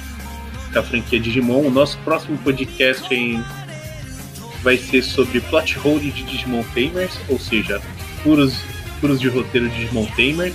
[0.73, 1.63] da franquia Digimon.
[1.67, 3.43] O nosso próximo podcast em-
[4.63, 7.81] vai ser sobre plot hole de Digimon Tamers, ou seja,
[8.23, 8.61] furos,
[9.01, 10.55] furos de roteiro de Digimon Tamers.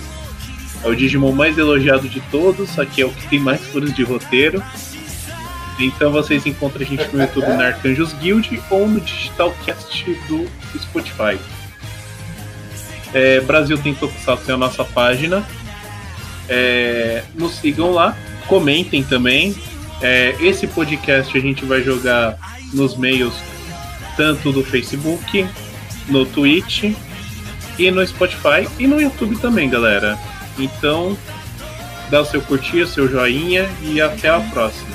[0.82, 4.02] É o Digimon mais elogiado de todos, aqui é o que tem mais furos de
[4.02, 4.62] roteiro.
[5.78, 10.46] Então vocês encontram a gente no YouTube na Arcanjos Guild ou no Digitalcast do
[10.78, 11.38] Spotify.
[13.12, 15.46] É, Brasil tem Tokusatsu é a nossa página.
[16.48, 18.16] É, nos sigam lá,
[18.46, 19.54] comentem também.
[20.02, 22.36] É, esse podcast a gente vai jogar
[22.72, 23.34] nos meios
[24.16, 25.48] tanto do Facebook,
[26.08, 26.92] no Twitch
[27.78, 30.18] e no Spotify e no YouTube também, galera.
[30.58, 31.16] Então,
[32.10, 34.93] dá o seu curtir, o seu joinha e até a próxima.